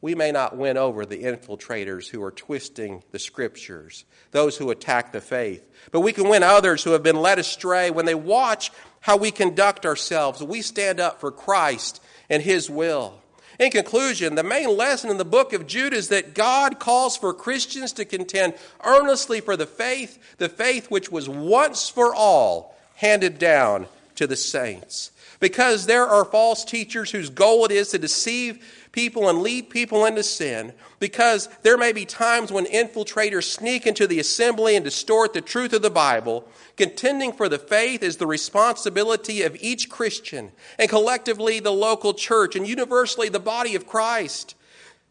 we 0.00 0.14
may 0.14 0.30
not 0.30 0.56
win 0.56 0.76
over 0.76 1.04
the 1.04 1.22
infiltrators 1.24 2.08
who 2.08 2.22
are 2.22 2.30
twisting 2.30 3.02
the 3.12 3.18
scriptures, 3.18 4.04
those 4.30 4.56
who 4.56 4.70
attack 4.70 5.12
the 5.12 5.20
faith. 5.20 5.68
But 5.90 6.00
we 6.00 6.12
can 6.12 6.28
win 6.28 6.42
others 6.42 6.84
who 6.84 6.92
have 6.92 7.02
been 7.02 7.20
led 7.20 7.38
astray 7.38 7.90
when 7.90 8.06
they 8.06 8.14
watch 8.14 8.70
how 9.00 9.16
we 9.16 9.30
conduct 9.30 9.86
ourselves. 9.86 10.42
We 10.42 10.62
stand 10.62 11.00
up 11.00 11.20
for 11.20 11.30
Christ 11.30 12.02
and 12.28 12.42
His 12.42 12.68
will. 12.68 13.20
In 13.58 13.70
conclusion, 13.70 14.34
the 14.34 14.42
main 14.42 14.76
lesson 14.76 15.10
in 15.10 15.16
the 15.16 15.24
book 15.24 15.54
of 15.54 15.66
Jude 15.66 15.94
is 15.94 16.08
that 16.08 16.34
God 16.34 16.78
calls 16.78 17.16
for 17.16 17.32
Christians 17.32 17.92
to 17.94 18.04
contend 18.04 18.54
earnestly 18.84 19.40
for 19.40 19.56
the 19.56 19.66
faith, 19.66 20.36
the 20.36 20.50
faith 20.50 20.90
which 20.90 21.10
was 21.10 21.28
once 21.28 21.88
for 21.88 22.14
all 22.14 22.76
handed 22.96 23.38
down 23.38 23.86
to 24.16 24.26
the 24.26 24.36
saints. 24.36 25.12
Because 25.38 25.86
there 25.86 26.06
are 26.06 26.24
false 26.24 26.64
teachers 26.64 27.10
whose 27.10 27.28
goal 27.28 27.64
it 27.66 27.70
is 27.70 27.90
to 27.90 27.98
deceive 27.98 28.86
people 28.92 29.28
and 29.28 29.42
lead 29.42 29.68
people 29.68 30.06
into 30.06 30.22
sin. 30.22 30.72
Because 30.98 31.48
there 31.62 31.76
may 31.76 31.92
be 31.92 32.06
times 32.06 32.50
when 32.50 32.64
infiltrators 32.64 33.44
sneak 33.44 33.86
into 33.86 34.06
the 34.06 34.18
assembly 34.18 34.76
and 34.76 34.84
distort 34.84 35.34
the 35.34 35.42
truth 35.42 35.74
of 35.74 35.82
the 35.82 35.90
Bible. 35.90 36.48
Contending 36.76 37.32
for 37.32 37.48
the 37.48 37.58
faith 37.58 38.02
is 38.02 38.16
the 38.16 38.26
responsibility 38.26 39.42
of 39.42 39.56
each 39.60 39.90
Christian 39.90 40.52
and 40.78 40.88
collectively 40.88 41.60
the 41.60 41.72
local 41.72 42.14
church 42.14 42.56
and 42.56 42.66
universally 42.66 43.28
the 43.28 43.38
body 43.38 43.74
of 43.74 43.86
Christ. 43.86 44.54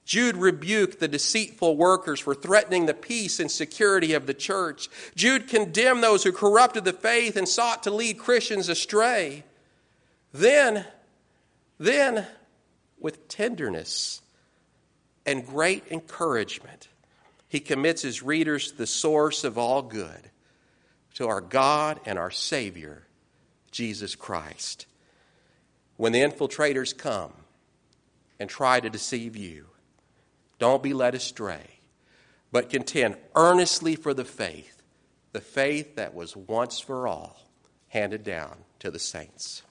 Jude 0.05 0.37
rebuked 0.37 0.99
the 0.99 1.07
deceitful 1.07 1.75
workers 1.75 2.19
for 2.19 2.35
threatening 2.35 2.85
the 2.85 2.93
peace 2.93 3.39
and 3.39 3.49
security 3.49 4.13
of 4.13 4.27
the 4.27 4.35
church. 4.35 4.87
Jude 5.15 5.47
condemned 5.47 6.03
those 6.03 6.23
who 6.23 6.31
corrupted 6.31 6.85
the 6.85 6.93
faith 6.93 7.35
and 7.35 7.49
sought 7.49 7.83
to 7.83 7.91
lead 7.91 8.19
Christians 8.19 8.69
astray. 8.69 9.43
Then, 10.31 10.85
then, 11.79 12.27
with 12.99 13.27
tenderness 13.27 14.21
and 15.25 15.45
great 15.45 15.83
encouragement, 15.89 16.87
he 17.49 17.59
commits 17.59 18.03
his 18.03 18.21
readers 18.21 18.71
to 18.71 18.77
the 18.77 18.87
source 18.87 19.43
of 19.43 19.57
all 19.57 19.81
good, 19.81 20.29
to 21.15 21.27
our 21.27 21.41
God 21.41 21.99
and 22.05 22.19
our 22.19 22.31
Savior, 22.31 23.07
Jesus 23.71 24.13
Christ. 24.13 24.85
When 25.97 26.11
the 26.11 26.21
infiltrators 26.21 26.95
come 26.95 27.33
and 28.39 28.49
try 28.49 28.79
to 28.79 28.89
deceive 28.89 29.35
you, 29.35 29.65
don't 30.59 30.83
be 30.83 30.93
led 30.93 31.15
astray, 31.15 31.79
but 32.51 32.69
contend 32.69 33.17
earnestly 33.35 33.95
for 33.95 34.13
the 34.13 34.25
faith, 34.25 34.81
the 35.31 35.41
faith 35.41 35.95
that 35.95 36.13
was 36.13 36.35
once 36.35 36.79
for 36.79 37.07
all 37.07 37.41
handed 37.89 38.23
down 38.23 38.57
to 38.79 38.91
the 38.91 38.99
saints. 38.99 39.63